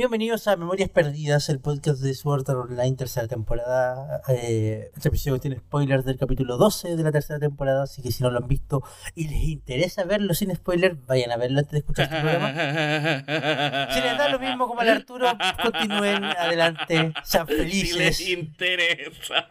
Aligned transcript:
Bienvenidos 0.00 0.46
a 0.46 0.56
Memorias 0.56 0.90
Perdidas, 0.90 1.48
el 1.48 1.58
podcast 1.58 2.02
de 2.02 2.12
Sword 2.12 2.44
Art 2.50 2.58
Online, 2.70 2.94
tercera 2.96 3.26
temporada. 3.28 4.20
Eh, 4.28 4.90
este 4.94 5.08
episodio 5.08 5.40
tiene 5.40 5.56
spoilers 5.56 6.04
del 6.04 6.18
capítulo 6.18 6.58
12 6.58 6.96
de 6.96 7.02
la 7.02 7.10
tercera 7.10 7.38
temporada, 7.38 7.84
así 7.84 8.02
que 8.02 8.12
si 8.12 8.22
no 8.22 8.30
lo 8.30 8.36
han 8.40 8.46
visto 8.46 8.82
y 9.14 9.26
les 9.28 9.42
interesa 9.44 10.04
verlo 10.04 10.34
sin 10.34 10.54
spoilers, 10.54 10.98
vayan 11.06 11.30
a 11.32 11.38
verlo 11.38 11.60
antes 11.60 11.72
de 11.72 11.78
escuchar 11.78 12.04
este 12.12 12.20
programa. 12.20 12.52
Si 13.96 14.00
les 14.02 14.18
da 14.18 14.28
lo 14.28 14.38
mismo 14.38 14.68
como 14.68 14.82
al 14.82 14.88
Arturo, 14.90 15.28
continúen 15.62 16.24
adelante, 16.24 17.14
sean 17.24 17.46
Si 17.46 17.54
felices. 17.54 17.96
les 17.96 18.28
interesa. 18.28 19.48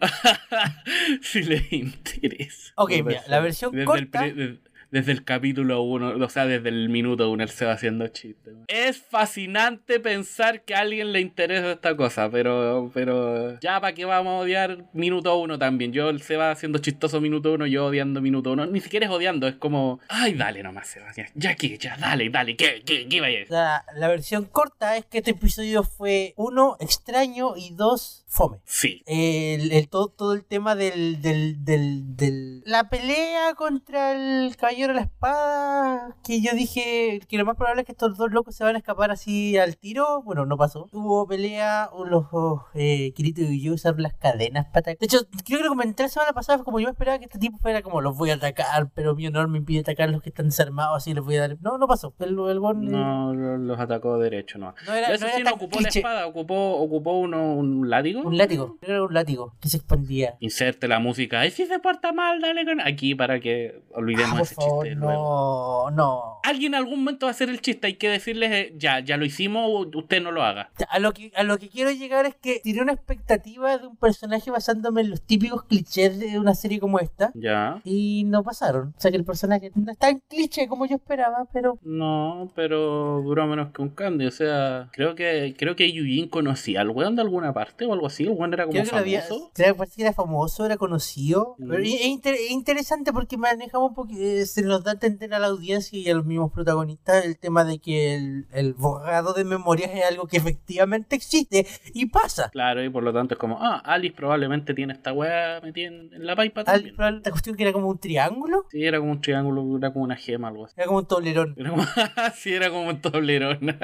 si 1.22 1.42
les 1.42 1.70
interesa. 1.70 2.72
Ok, 2.76 2.92
mira, 3.04 3.22
la 3.28 3.40
versión 3.40 3.72
desde 3.72 3.84
corta- 3.84 4.24
El, 4.24 4.62
desde 4.90 5.12
el 5.12 5.24
capítulo 5.24 5.82
1, 5.82 6.24
o 6.24 6.28
sea, 6.30 6.46
desde 6.46 6.68
el 6.70 6.88
minuto 6.88 7.30
1 7.30 7.42
él 7.42 7.48
se 7.50 7.66
va 7.66 7.72
haciendo 7.72 8.06
chistes. 8.08 8.54
Es 8.68 8.98
fascinante 8.98 10.00
pensar 10.00 10.62
que 10.64 10.74
a 10.74 10.80
alguien 10.80 11.12
le 11.12 11.20
interesa 11.20 11.72
esta 11.72 11.94
cosa, 11.96 12.30
pero 12.30 12.90
pero 12.94 13.58
ya 13.60 13.80
para 13.80 13.92
qué 13.94 14.04
vamos 14.04 14.32
a 14.32 14.42
odiar 14.44 14.86
minuto 14.94 15.36
1 15.38 15.58
también. 15.58 15.92
Yo 15.92 16.08
él 16.08 16.22
se 16.22 16.36
va 16.36 16.50
haciendo 16.50 16.78
chistoso 16.78 17.20
minuto 17.20 17.52
1, 17.52 17.66
yo 17.66 17.86
odiando 17.86 18.20
minuto 18.20 18.52
1. 18.52 18.66
Ni 18.66 18.80
siquiera 18.80 19.06
es 19.06 19.12
odiando, 19.12 19.46
es 19.46 19.56
como, 19.56 20.00
ay, 20.08 20.34
dale 20.34 20.62
nomás, 20.62 20.88
Sebastián. 20.88 21.28
Ya 21.34 21.54
que, 21.54 21.76
ya, 21.78 21.96
dale, 21.98 22.30
dale, 22.30 22.56
que, 22.56 22.82
que, 22.82 23.06
que 23.08 23.20
vaya. 23.20 23.38
La, 23.50 23.84
la 23.94 24.08
versión 24.08 24.44
corta 24.46 24.96
es 24.96 25.04
que 25.04 25.18
este 25.18 25.32
episodio 25.32 25.82
fue, 25.82 26.32
uno, 26.36 26.76
extraño 26.80 27.54
y 27.56 27.74
dos, 27.74 28.24
fome. 28.26 28.58
Sí. 28.64 29.02
el, 29.06 29.72
el- 29.72 29.88
todo, 29.88 30.08
todo 30.08 30.32
el 30.34 30.44
tema 30.44 30.74
del, 30.74 31.20
del, 31.20 31.64
del, 31.64 32.16
del- 32.16 32.62
la 32.64 32.88
pelea 32.88 33.54
contra 33.54 34.12
el 34.12 34.56
caballero 34.56 34.77
de 34.86 34.94
la 34.94 35.00
espada 35.00 36.16
que 36.22 36.40
yo 36.40 36.52
dije 36.54 37.20
que 37.28 37.36
lo 37.38 37.44
más 37.44 37.56
probable 37.56 37.82
es 37.82 37.86
que 37.86 37.92
estos 37.92 38.16
dos 38.16 38.30
locos 38.30 38.54
se 38.54 38.64
van 38.64 38.74
a 38.76 38.78
escapar 38.78 39.10
así 39.10 39.56
al 39.58 39.76
tiro 39.76 40.22
bueno 40.22 40.46
no 40.46 40.56
pasó 40.56 40.86
hubo 40.92 41.26
pelea 41.26 41.90
los 42.06 42.26
eh, 42.74 43.12
Kirito 43.14 43.40
y 43.42 43.60
yo 43.62 43.74
usaron 43.74 44.02
las 44.02 44.14
cadenas 44.14 44.66
para 44.66 44.80
atacar 44.80 44.98
de 44.98 45.06
hecho 45.06 45.18
creo 45.44 45.58
que 45.58 45.64
lo 45.64 45.70
comenté 45.70 46.02
la 46.04 46.08
semana 46.08 46.32
pasada 46.32 46.62
como 46.62 46.78
yo 46.80 46.88
esperaba 46.88 47.18
que 47.18 47.24
este 47.24 47.38
tipo 47.38 47.58
fuera 47.58 47.82
como 47.82 48.00
los 48.00 48.16
voy 48.16 48.30
a 48.30 48.34
atacar 48.34 48.90
pero 48.94 49.14
mi 49.14 49.26
honor 49.26 49.48
me 49.48 49.58
impide 49.58 49.80
atacar 49.80 50.08
a 50.08 50.12
los 50.12 50.22
que 50.22 50.28
están 50.28 50.46
desarmados 50.46 50.96
así 50.98 51.14
les 51.14 51.24
voy 51.24 51.36
a 51.36 51.40
dar 51.40 51.56
no 51.60 51.78
no 51.78 51.86
pasó 51.88 52.14
el, 52.20 52.38
el 52.48 52.60
bon, 52.60 52.84
eh, 52.86 52.90
No, 52.90 53.34
lo- 53.34 53.58
los 53.58 53.78
atacó 53.80 54.18
derecho, 54.18 54.58
no. 54.58 54.74
no 54.86 54.94
era, 54.94 55.12
Eso 55.12 55.26
no 55.26 55.32
sí, 55.32 55.42
no 55.42 55.50
ocupó 55.52 55.78
cliché. 55.78 56.00
la 56.02 56.08
espada, 56.08 56.26
ocupó, 56.26 56.76
ocupó 56.76 57.18
uno, 57.18 57.54
un 57.54 57.88
látigo. 57.90 58.22
un 58.22 58.36
látigo 58.36 58.76
era 58.82 59.02
un 59.02 59.12
látigo 59.14 59.54
que 59.60 59.68
se 59.68 59.76
expandía 59.78 60.36
Inserte 60.40 60.88
la 60.88 60.98
música. 60.98 61.46
Y 61.46 61.50
si 61.50 61.66
se 61.66 61.78
porta 61.78 62.12
mal, 62.12 62.40
dale 62.40 62.64
con. 62.64 62.80
Aquí 62.80 63.14
para 63.14 63.40
que 63.40 63.82
olvidemos 63.94 64.38
Ah, 64.38 64.42
ese 64.42 64.54
chiste 64.68 64.94
no, 64.96 65.90
no. 65.90 66.38
Alguien 66.44 66.74
en 66.74 66.80
algún 66.80 67.00
momento 67.00 67.26
va 67.26 67.30
a 67.30 67.32
hacer 67.32 67.48
el 67.50 67.60
chiste. 67.60 67.86
Hay 67.88 67.94
que 67.94 68.08
decirles, 68.08 68.50
eh, 68.52 68.74
ya, 68.76 69.00
ya 69.00 69.16
lo 69.16 69.24
hicimos, 69.24 69.86
usted 69.94 70.22
no 70.22 70.30
lo 70.32 70.42
haga. 70.42 70.70
A 70.88 70.98
lo, 70.98 71.12
que, 71.12 71.30
a 71.36 71.42
lo 71.42 71.58
que 71.58 71.68
quiero 71.68 71.90
llegar 71.90 72.24
es 72.26 72.34
que 72.36 72.60
tiré 72.62 72.80
una 72.80 72.92
expectativa 72.92 73.76
de 73.78 73.86
un 73.86 73.96
personaje 73.96 74.50
basándome 74.50 75.02
en 75.02 75.10
los 75.10 75.20
típicos 75.22 75.64
clichés 75.64 76.18
de 76.18 76.38
una 76.38 76.54
serie 76.54 76.80
como 76.80 76.98
esta. 77.00 77.32
Ya. 77.34 77.80
Y 77.84 78.24
no 78.24 78.42
pasaron. 78.42 78.94
O 78.96 79.00
sea 79.00 79.10
que 79.10 79.16
el 79.18 79.24
personaje 79.24 79.70
no 79.74 79.92
es 79.92 79.98
tan 79.98 80.20
cliché 80.28 80.68
como 80.68 80.86
yo 80.86 80.96
esperaba, 80.96 81.46
pero. 81.52 81.78
No, 81.82 82.50
pero 82.54 83.20
duró 83.22 83.46
menos 83.46 83.72
que 83.72 83.82
un 83.82 83.90
candy. 83.90 84.26
O 84.26 84.30
sea, 84.30 84.88
creo 84.92 85.14
que 85.14 85.54
creo 85.58 85.76
que 85.76 85.92
Yujin 85.92 86.28
conocía 86.28 86.80
al 86.80 86.90
weón 86.90 87.16
de 87.16 87.22
alguna 87.22 87.52
parte 87.52 87.84
o 87.84 87.92
algo 87.92 88.06
así. 88.06 88.22
El 88.24 88.30
weón 88.30 88.54
era 88.54 88.64
como 88.64 88.72
Creo 88.72 88.84
que 88.84 88.90
lo 88.92 88.96
había. 88.96 89.20
famoso. 89.22 89.50
Creo 89.54 89.74
que 89.74 89.78
parece 89.78 89.96
que 89.96 90.02
era 90.02 90.12
famoso, 90.12 90.64
era 90.64 90.76
conocido. 90.76 91.56
Mm. 91.58 91.68
Pero 91.68 91.82
es, 91.82 92.04
inter- 92.06 92.34
es 92.34 92.50
interesante 92.50 93.12
porque 93.12 93.36
manejamos 93.36 93.90
un 93.90 93.94
poquito. 93.94 94.20
Se 94.58 94.66
nos 94.66 94.82
da 94.82 94.92
a 94.92 94.94
entender 94.94 95.32
a 95.34 95.38
la 95.38 95.46
audiencia 95.48 95.98
y 95.98 96.08
a 96.10 96.14
los 96.14 96.24
mismos 96.24 96.52
protagonistas 96.52 97.24
el 97.24 97.38
tema 97.38 97.64
de 97.64 97.78
que 97.78 98.14
el, 98.14 98.46
el 98.52 98.74
borrado 98.74 99.32
de 99.32 99.44
memorias 99.44 99.90
es 99.94 100.04
algo 100.04 100.26
que 100.26 100.36
efectivamente 100.36 101.14
existe 101.14 101.66
y 101.94 102.06
pasa. 102.06 102.50
Claro, 102.50 102.82
y 102.82 102.90
por 102.90 103.02
lo 103.02 103.12
tanto 103.12 103.34
es 103.34 103.38
como, 103.38 103.58
ah, 103.60 103.80
Alice 103.84 104.16
probablemente 104.16 104.74
tiene 104.74 104.94
esta 104.94 105.12
weá 105.12 105.60
metida 105.60 105.88
en, 105.88 106.12
en 106.12 106.26
la 106.26 106.34
pipa 106.34 106.64
también. 106.64 106.94
La 106.98 107.30
cuestión 107.30 107.56
que 107.56 107.62
era 107.62 107.72
como 107.72 107.88
un 107.88 107.98
triángulo. 107.98 108.64
Sí, 108.70 108.84
era 108.84 108.98
como 108.98 109.12
un 109.12 109.20
triángulo, 109.20 109.78
era 109.78 109.92
como 109.92 110.04
una 110.04 110.16
gema, 110.16 110.48
algo 110.48 110.64
así. 110.64 110.74
Era 110.76 110.86
como 110.86 110.98
un 110.98 111.06
toblerón. 111.06 111.54
Era 111.56 111.70
como, 111.70 111.84
sí, 112.34 112.52
era 112.52 112.70
como 112.70 112.88
un 112.88 113.00
tablerón. 113.00 113.58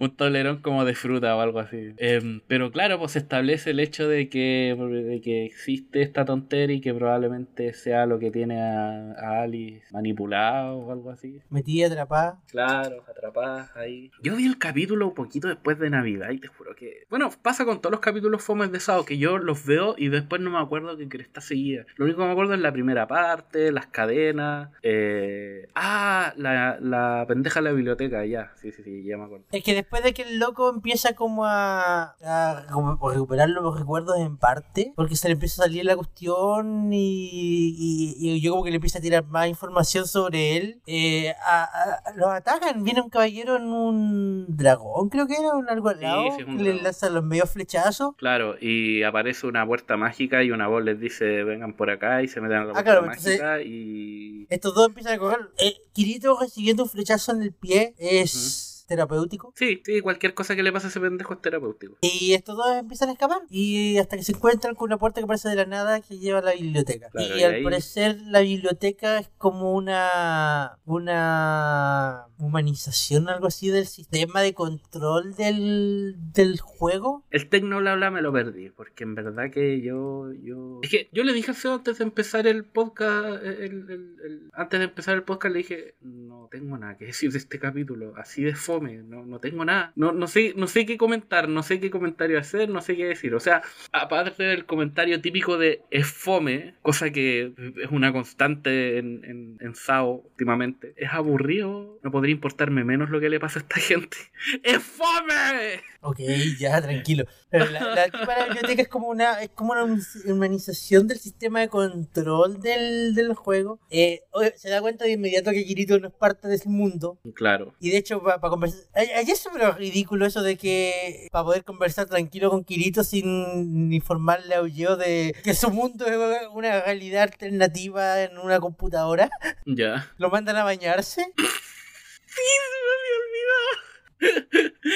un 0.00 0.16
tablerón 0.16 0.60
como 0.60 0.84
de 0.84 0.94
fruta 0.94 1.34
o 1.36 1.40
algo 1.40 1.60
así. 1.60 1.94
Em, 1.96 2.40
pero 2.46 2.70
claro, 2.70 2.98
pues 2.98 3.12
se 3.12 3.20
establece 3.20 3.70
el 3.70 3.80
hecho 3.80 4.08
de 4.08 4.28
que, 4.28 4.76
de 4.76 5.20
que 5.20 5.44
existe 5.46 6.02
esta 6.02 6.24
tontería 6.24 6.76
y 6.76 6.80
que 6.80 6.92
probablemente 6.92 7.72
sea 7.72 8.06
lo 8.06 8.18
que 8.18 8.30
tiene 8.30 8.60
a, 8.60 8.81
a 8.82 9.42
Alice 9.42 9.86
manipulado 9.92 10.78
o 10.78 10.92
algo 10.92 11.10
así. 11.10 11.40
Metida, 11.50 11.86
atrapada. 11.86 12.40
Claro, 12.48 13.04
atrapadas 13.08 13.74
ahí. 13.76 14.10
Yo 14.22 14.36
vi 14.36 14.46
el 14.46 14.58
capítulo 14.58 15.08
un 15.08 15.14
poquito 15.14 15.48
después 15.48 15.78
de 15.78 15.90
Navidad 15.90 16.30
y 16.30 16.38
te 16.38 16.48
juro 16.48 16.74
que. 16.74 17.04
Bueno, 17.10 17.30
pasa 17.42 17.64
con 17.64 17.80
todos 17.80 17.92
los 17.92 18.00
capítulos 18.00 18.42
fomes 18.42 18.72
de 18.72 18.80
Sao, 18.80 19.04
que 19.04 19.18
yo 19.18 19.38
los 19.38 19.64
veo 19.64 19.94
y 19.96 20.08
después 20.08 20.40
no 20.40 20.50
me 20.50 20.58
acuerdo 20.58 20.96
que 20.96 21.08
cresta 21.08 21.40
seguía. 21.40 21.86
Lo 21.96 22.04
único 22.04 22.20
que 22.20 22.26
me 22.26 22.32
acuerdo 22.32 22.54
es 22.54 22.60
la 22.60 22.72
primera 22.72 23.06
parte, 23.06 23.72
las 23.72 23.86
cadenas. 23.86 24.70
Eh... 24.82 25.68
Ah, 25.74 26.32
la, 26.36 26.78
la 26.80 27.24
pendeja 27.28 27.60
de 27.60 27.64
la 27.64 27.72
biblioteca, 27.72 28.24
ya. 28.26 28.52
Sí, 28.56 28.72
sí, 28.72 28.82
sí, 28.82 29.04
ya 29.04 29.16
me 29.16 29.24
acuerdo. 29.24 29.46
Es 29.52 29.62
que 29.62 29.74
después 29.74 30.02
de 30.02 30.14
que 30.14 30.22
el 30.22 30.38
loco 30.38 30.70
empieza 30.70 31.14
como 31.14 31.46
a, 31.46 32.16
a 32.22 32.66
como 32.70 32.90
a 32.90 33.12
recuperar 33.12 33.48
los 33.48 33.78
recuerdos 33.78 34.18
en 34.18 34.36
parte, 34.36 34.92
porque 34.96 35.16
se 35.16 35.28
le 35.28 35.34
empieza 35.34 35.62
a 35.62 35.66
salir 35.66 35.84
la 35.84 35.96
cuestión 35.96 36.92
y, 36.92 37.74
y, 37.78 38.16
y 38.18 38.40
yo 38.40 38.52
como 38.52 38.64
que 38.64 38.71
le 38.72 38.76
empieza 38.76 38.98
a 38.98 39.02
tirar 39.02 39.24
más 39.26 39.46
información 39.48 40.06
sobre 40.06 40.56
él, 40.56 40.80
eh, 40.86 41.32
a- 41.46 41.64
a- 41.64 42.12
los 42.16 42.28
atacan, 42.28 42.82
viene 42.82 43.00
un 43.00 43.08
caballero 43.10 43.56
en 43.56 43.64
un 43.64 44.46
dragón, 44.48 45.08
creo 45.08 45.26
que 45.26 45.34
era, 45.34 45.54
un 45.54 45.68
algo 45.68 45.88
al 45.90 46.00
lado, 46.00 46.24
sí, 46.36 46.42
un 46.42 46.56
le 46.58 46.64
dragón. 46.64 46.82
lanza 46.84 47.10
los 47.10 47.22
medios 47.24 47.50
flechazos. 47.50 48.14
Claro, 48.16 48.56
y 48.60 49.02
aparece 49.04 49.46
una 49.46 49.64
puerta 49.66 49.96
mágica 49.96 50.42
y 50.42 50.50
una 50.50 50.66
voz 50.66 50.82
les 50.82 50.98
dice 50.98 51.44
vengan 51.44 51.74
por 51.76 51.90
acá 51.90 52.22
y 52.22 52.28
se 52.28 52.40
meten 52.40 52.56
a 52.58 52.64
la 52.64 52.70
Ah, 52.70 52.72
puerta 52.72 52.82
claro, 52.90 53.04
entonces- 53.06 53.40
mágica 53.40 53.62
y... 53.62 54.46
Estos 54.50 54.74
dos 54.74 54.88
empiezan 54.88 55.14
a 55.14 55.18
correr. 55.18 55.50
Eh, 55.58 55.74
Kirito 55.92 56.36
recibiendo 56.40 56.82
un 56.82 56.88
flechazo 56.88 57.32
en 57.32 57.42
el 57.42 57.52
pie 57.52 57.94
es 57.98 58.71
terapéutico. 58.96 59.52
Sí, 59.56 59.80
sí, 59.84 60.00
cualquier 60.00 60.34
cosa 60.34 60.54
que 60.56 60.62
le 60.62 60.72
pase 60.72 60.86
a 60.86 60.90
ese 60.90 61.00
pendejo 61.00 61.34
es 61.34 61.40
terapéutico. 61.40 61.96
Y 62.00 62.34
estos 62.34 62.56
dos 62.56 62.66
empiezan 62.76 63.08
a 63.08 63.12
escapar. 63.12 63.38
Y 63.50 63.98
hasta 63.98 64.16
que 64.16 64.22
se 64.22 64.32
encuentran 64.32 64.74
con 64.74 64.86
una 64.88 64.98
puerta 64.98 65.20
que 65.20 65.24
aparece 65.24 65.48
de 65.48 65.56
la 65.56 65.66
nada 65.66 66.00
que 66.00 66.18
lleva 66.18 66.38
a 66.40 66.42
la 66.42 66.52
biblioteca. 66.54 67.08
Claro, 67.10 67.34
y, 67.36 67.40
y 67.40 67.42
al 67.44 67.54
ahí- 67.54 67.64
parecer 67.64 68.18
la 68.26 68.40
biblioteca 68.40 69.18
es 69.18 69.30
como 69.38 69.72
una. 69.74 70.78
una 70.84 72.26
humanización, 72.38 73.28
algo 73.28 73.46
así, 73.46 73.68
del 73.70 73.86
sistema 73.86 74.40
de 74.42 74.52
control 74.52 75.34
del, 75.36 76.16
del 76.32 76.58
juego. 76.60 77.24
El 77.30 77.48
tecno 77.48 77.78
bla 77.78 77.94
bla 77.94 78.10
me 78.10 78.20
lo 78.20 78.32
perdí, 78.32 78.70
porque 78.70 79.04
en 79.04 79.14
verdad 79.14 79.50
que 79.52 79.80
yo, 79.80 80.32
yo... 80.42 80.80
Es 80.82 80.90
que 80.90 81.08
yo 81.12 81.22
le 81.22 81.32
dije 81.32 81.52
a 81.52 81.72
antes 81.74 81.98
de 81.98 82.04
empezar 82.04 82.46
el 82.48 82.64
podcast, 82.64 83.42
el- 83.44 83.62
el- 83.90 84.16
el- 84.24 84.50
antes 84.54 84.80
de 84.80 84.84
empezar 84.86 85.14
el 85.14 85.22
podcast 85.22 85.52
le 85.52 85.58
dije, 85.58 85.94
no 86.00 86.48
tengo 86.50 86.76
nada 86.78 86.96
que 86.96 87.06
decir 87.06 87.30
de 87.30 87.38
este 87.38 87.58
capítulo, 87.60 88.14
así 88.16 88.42
de 88.42 88.54
fome, 88.56 88.81
no, 88.82 89.24
no 89.24 89.38
tengo 89.38 89.64
nada, 89.64 89.92
no, 89.96 90.12
no, 90.12 90.26
sé, 90.26 90.54
no 90.56 90.66
sé 90.66 90.86
qué 90.86 90.96
comentar, 90.96 91.48
no 91.48 91.62
sé 91.62 91.80
qué 91.80 91.90
comentario 91.90 92.38
hacer, 92.38 92.68
no 92.68 92.80
sé 92.80 92.96
qué 92.96 93.06
decir, 93.06 93.34
o 93.34 93.40
sea, 93.40 93.62
aparte 93.92 94.42
del 94.42 94.66
comentario 94.66 95.20
típico 95.20 95.58
de 95.58 95.82
es 95.90 96.06
fome, 96.06 96.74
cosa 96.82 97.10
que 97.10 97.52
es 97.82 97.90
una 97.90 98.12
constante 98.12 98.98
en, 98.98 99.24
en, 99.24 99.56
en 99.60 99.74
SAO 99.74 100.22
últimamente, 100.30 100.94
es 100.96 101.10
aburrido, 101.12 101.98
no 102.02 102.10
podría 102.10 102.32
importarme 102.32 102.84
menos 102.84 103.10
lo 103.10 103.20
que 103.20 103.30
le 103.30 103.40
pasa 103.40 103.60
a 103.60 103.62
esta 103.62 103.80
gente, 103.80 104.16
¡es 104.62 104.82
fome! 104.82 105.80
Ok, 106.04 106.18
ya, 106.58 106.82
tranquilo. 106.82 107.24
Pero 107.48 107.66
la, 107.66 107.80
la 107.94 108.06
la 108.08 108.44
biblioteca 108.46 108.82
es 108.82 108.88
como 108.88 109.08
una, 109.08 109.40
es 109.40 109.50
como 109.50 109.72
una 109.72 109.96
humanización 110.26 111.06
del 111.06 111.18
sistema 111.18 111.60
de 111.60 111.68
control 111.68 112.60
del, 112.60 113.14
del 113.14 113.34
juego. 113.34 113.78
Eh, 113.88 114.22
se 114.56 114.68
da 114.68 114.80
cuenta 114.80 115.04
de 115.04 115.12
inmediato 115.12 115.52
que 115.52 115.64
Kirito 115.64 116.00
no 116.00 116.08
es 116.08 116.14
parte 116.14 116.48
de 116.48 116.56
ese 116.56 116.68
mundo. 116.68 117.20
Claro. 117.34 117.74
Y 117.78 117.90
de 117.90 117.98
hecho, 117.98 118.20
para 118.20 118.40
conversar. 118.40 118.71
Ayer 118.94 119.30
es 119.30 119.38
súper 119.40 119.74
ridículo 119.76 120.26
eso 120.26 120.42
de 120.42 120.56
que. 120.56 121.28
Para 121.30 121.44
poder 121.44 121.64
conversar 121.64 122.06
tranquilo 122.06 122.50
con 122.50 122.64
Kirito 122.64 123.04
sin 123.04 123.92
informarle 123.92 124.54
a 124.54 124.62
Ulleo 124.62 124.96
de 124.96 125.34
que 125.42 125.54
su 125.54 125.70
mundo 125.70 126.06
es 126.06 126.48
una 126.52 126.80
realidad 126.80 127.22
alternativa 127.22 128.22
en 128.22 128.38
una 128.38 128.60
computadora. 128.60 129.30
Ya. 129.66 130.10
Lo 130.18 130.30
mandan 130.30 130.56
a 130.56 130.64
bañarse. 130.64 131.32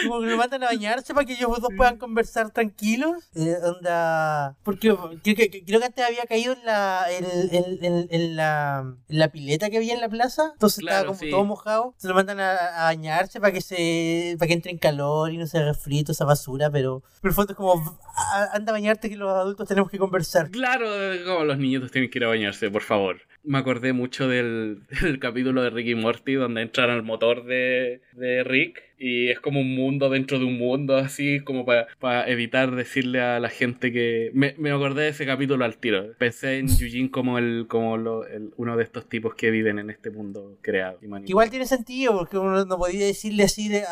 Como 0.05 0.21
que 0.21 0.27
lo 0.27 0.37
mandan 0.37 0.63
a 0.63 0.67
bañarse 0.67 1.15
para 1.15 1.27
que 1.27 1.35
ellos 1.35 1.61
dos 1.61 1.71
puedan 1.77 1.97
conversar 1.99 2.51
tranquilos. 2.51 3.25
Eh, 3.35 3.57
onda. 3.63 4.57
Porque 4.63 4.89
creo 5.23 5.37
que, 5.37 5.51
que- 5.51 5.65
creo 5.65 5.81
que 5.81 5.87
antes 5.87 6.05
había 6.05 6.25
caído 6.25 6.53
en 6.53 6.65
la, 6.65 7.07
en, 7.11 7.25
en- 7.55 7.85
en- 7.85 8.09
en 8.11 8.37
la, 8.37 8.95
en 9.09 9.19
la 9.19 9.29
pileta 9.29 9.71
que 9.71 9.77
había 9.79 9.95
en 9.95 10.01
la 10.01 10.09
plaza. 10.09 10.51
Entonces 10.53 10.81
Claro, 10.81 10.97
estaba 10.99 11.07
como 11.09 11.19
sí. 11.21 11.31
todo 11.31 11.45
mojado. 11.45 11.95
Se 11.99 12.09
lo 12.09 12.15
mandan 12.15 12.41
a, 12.41 12.55
a 12.55 12.85
bañarse 12.85 13.41
para 13.41 13.53
que 13.53 13.61
se 13.61 14.37
para 14.39 14.49
que 14.49 14.55
entre 14.55 14.71
en 14.73 14.79
calor 14.79 15.33
y 15.33 15.39
no 15.39 15.47
se 15.47 15.63
resfríe 15.65 16.03
toda 16.03 16.13
esa 16.13 16.25
basura. 16.25 16.71
Pero, 16.71 17.03
pero 17.21 17.31
el 17.31 17.35
fondo 17.35 17.53
es 17.53 17.57
como: 17.57 17.73
"A- 18.17 18.51
anda 18.53 18.71
a 18.73 18.75
bañarte 18.75 19.09
que 19.09 19.17
los 19.17 19.31
adultos 19.33 19.67
tenemos 19.69 19.91
que 19.91 19.99
conversar. 19.99 20.51
Claro, 20.51 20.87
como 21.25 21.45
los 21.45 21.59
niñitos 21.59 21.91
tienen 21.91 22.11
que 22.11 22.19
ir 22.19 22.25
a 22.25 22.29
bañarse, 22.29 22.71
por 22.71 22.83
favor. 22.83 23.21
Me 23.47 23.59
acordé 23.59 23.93
mucho 23.93 24.29
del, 24.29 24.83
del 25.03 25.19
capítulo 25.19 25.63
de 25.63 25.71
Rick 25.71 25.87
y 25.89 25.95
Morty 25.95 26.35
donde 26.35 26.63
entran 26.63 26.91
al 26.91 27.03
motor 27.03 27.45
de, 27.45 28.01
de 28.13 28.45
Rick 28.45 28.83
y 28.99 29.29
es 29.29 29.41
como 29.41 29.61
un 29.61 29.75
mundo 29.75 30.09
dentro 30.09 30.39
de 30.39 30.47
un 30.47 30.57
mundo, 30.57 30.97
así 30.97 31.41
como 31.41 31.67
para 31.67 32.29
evitar 32.29 32.75
decirle 32.75 33.21
a 33.21 33.39
la 33.41 33.51
gente 33.51 33.93
que. 33.93 34.31
Me, 34.33 34.55
me, 34.59 34.71
acordé 34.71 35.03
de 35.03 35.09
ese 35.11 35.27
capítulo 35.27 35.65
al 35.65 35.77
tiro. 35.77 36.15
Pensé 36.19 36.59
en 36.59 36.69
Yujin 36.79 37.09
como 37.09 37.39
el 37.39 37.67
como 37.69 37.99
lo, 37.99 38.27
el, 38.27 38.53
uno 38.57 38.77
de 38.77 38.85
estos 38.85 39.09
tipos 39.09 39.35
que 39.35 39.51
viven 39.51 39.79
en 39.79 39.91
este 39.91 40.11
mundo 40.11 40.57
creado. 40.63 40.99
Igual 41.27 41.51
tiene 41.51 41.67
sentido, 41.67 42.17
porque 42.17 42.39
uno 42.39 42.65
no 42.65 42.79
podía 42.79 43.05
decirle 43.05 43.45
así 43.45 43.69
de, 43.69 43.85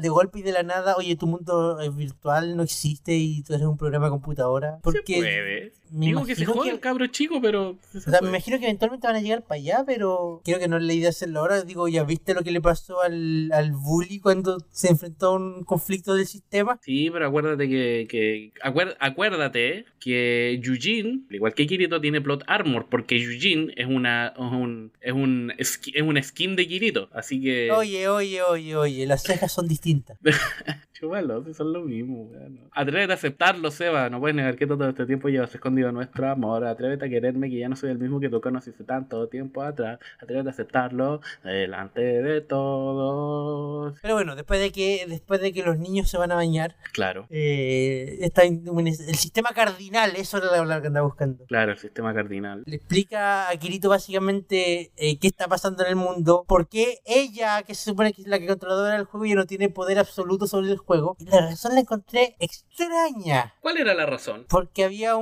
de 0.00 0.08
golpe 0.08 0.40
y 0.40 0.42
de 0.42 0.52
la 0.52 0.62
nada, 0.64 0.96
oye, 0.96 1.16
tu 1.16 1.26
mundo 1.26 1.78
virtual 1.94 2.56
no 2.56 2.62
existe 2.64 3.14
y 3.14 3.42
tú 3.42 3.54
eres 3.54 3.66
un 3.66 3.76
programa 3.76 4.06
de 4.06 4.10
computadora. 4.10 4.78
Porque 4.82 5.14
se 5.14 5.20
puede. 5.20 5.72
Digo 5.90 6.24
que 6.24 6.34
se 6.34 6.44
juega 6.44 6.70
el 6.70 6.80
cabro 6.80 7.06
chico, 7.06 7.40
pero. 7.40 7.78
O 7.94 8.00
sea, 8.00 8.20
me 8.20 8.28
imagino 8.28 8.58
que 8.58 8.64
eventualmente 8.64 9.06
van 9.06 9.16
a 9.16 9.20
llegar 9.20 9.42
para 9.42 9.60
allá, 9.60 9.84
pero 9.86 10.42
creo 10.44 10.58
que 10.58 10.68
no 10.68 10.76
es 10.76 10.82
la 10.82 10.92
idea 10.92 11.08
hacerlo 11.10 11.40
ahora. 11.40 11.62
Digo, 11.62 11.88
ya 11.88 12.04
viste 12.04 12.34
lo 12.34 12.42
que 12.42 12.50
le 12.50 12.60
pasó 12.60 13.02
al, 13.02 13.50
al 13.52 13.72
bully 13.72 14.20
cuando 14.20 14.58
se 14.70 14.88
enfrentó 14.88 15.28
a 15.28 15.36
un 15.36 15.64
conflicto 15.64 16.14
del 16.14 16.26
sistema. 16.26 16.78
Sí, 16.82 17.10
pero 17.10 17.26
acuérdate 17.26 17.68
que, 17.68 18.06
que 18.08 18.52
acuérdate 19.00 19.86
que 19.98 20.60
Yujin, 20.62 21.26
igual 21.30 21.54
que 21.54 21.66
Kirito, 21.66 22.00
tiene 22.00 22.20
plot 22.20 22.44
armor, 22.46 22.86
porque 22.90 23.18
Yujin 23.18 23.72
es 23.76 23.86
una 23.86 24.28
es 24.36 24.38
un, 24.38 24.92
es 25.00 25.12
un, 25.12 25.52
es 25.56 26.02
un 26.02 26.22
skin 26.22 26.56
de 26.56 26.66
Kirito, 26.66 27.08
así 27.12 27.40
que... 27.40 27.70
Oye, 27.70 28.08
oye, 28.08 28.42
oye, 28.42 28.76
oye, 28.76 29.06
las 29.06 29.22
cejas 29.22 29.52
son 29.52 29.68
distintas. 29.68 30.18
Chúbalo, 30.98 31.44
son 31.54 31.72
lo 31.72 31.82
mismo. 31.82 32.28
Atrévete 32.72 33.12
a 33.12 33.14
aceptarlo, 33.14 33.70
Seba. 33.70 34.10
No 34.10 34.18
puedes 34.18 34.34
negar 34.34 34.56
que 34.56 34.66
todo 34.66 34.88
este 34.88 35.06
tiempo 35.06 35.28
llevas 35.28 35.54
escondido 35.54 35.77
nuestro 35.92 36.28
amor. 36.28 36.64
Atrévete 36.64 37.06
a 37.06 37.08
quererme, 37.08 37.50
que 37.50 37.58
ya 37.58 37.68
no 37.68 37.76
soy 37.76 37.90
el 37.90 37.98
mismo 37.98 38.20
que 38.20 38.28
tú 38.28 38.40
conociste 38.40 38.84
tanto 38.84 39.28
tiempo 39.28 39.62
atrás. 39.62 39.98
Atrévete 40.20 40.48
a 40.48 40.52
aceptarlo 40.52 41.20
delante 41.42 42.00
de 42.00 42.40
todos. 42.40 43.98
Pero 44.02 44.14
bueno, 44.14 44.36
después 44.36 44.60
de 44.60 44.72
que 44.72 45.06
después 45.08 45.40
de 45.40 45.52
que 45.52 45.62
los 45.62 45.78
niños 45.78 46.10
se 46.10 46.18
van 46.18 46.32
a 46.32 46.34
bañar. 46.34 46.76
Claro. 46.92 47.26
Eh, 47.30 48.18
está 48.20 48.42
el 48.42 49.16
sistema 49.16 49.50
cardinal, 49.50 50.14
eso 50.16 50.38
era 50.38 50.64
la 50.64 50.80
que 50.80 50.88
andaba 50.88 51.06
buscando. 51.06 51.44
Claro, 51.46 51.72
el 51.72 51.78
sistema 51.78 52.14
cardinal. 52.14 52.62
Le 52.66 52.76
explica 52.76 53.48
a 53.48 53.56
Kirito 53.56 53.88
básicamente 53.88 54.92
eh, 54.96 55.18
qué 55.18 55.26
está 55.28 55.48
pasando 55.48 55.84
en 55.84 55.90
el 55.90 55.96
mundo, 55.96 56.44
por 56.46 56.68
qué 56.68 56.98
ella, 57.04 57.62
que 57.62 57.74
se 57.74 57.90
supone 57.90 58.12
que 58.12 58.22
es 58.22 58.28
la 58.28 58.38
que 58.38 58.46
controladora 58.46 58.94
del 58.94 59.04
juego, 59.04 59.26
ya 59.26 59.34
no 59.34 59.46
tiene 59.46 59.68
poder 59.68 59.98
absoluto 59.98 60.46
sobre 60.46 60.70
el 60.70 60.78
juego. 60.78 61.16
Y 61.18 61.24
la 61.26 61.40
razón 61.40 61.74
la 61.74 61.80
encontré 61.80 62.36
extraña. 62.38 63.54
¿Cuál 63.60 63.78
era 63.78 63.94
la 63.94 64.06
razón? 64.06 64.46
Porque 64.48 64.84
había 64.84 65.16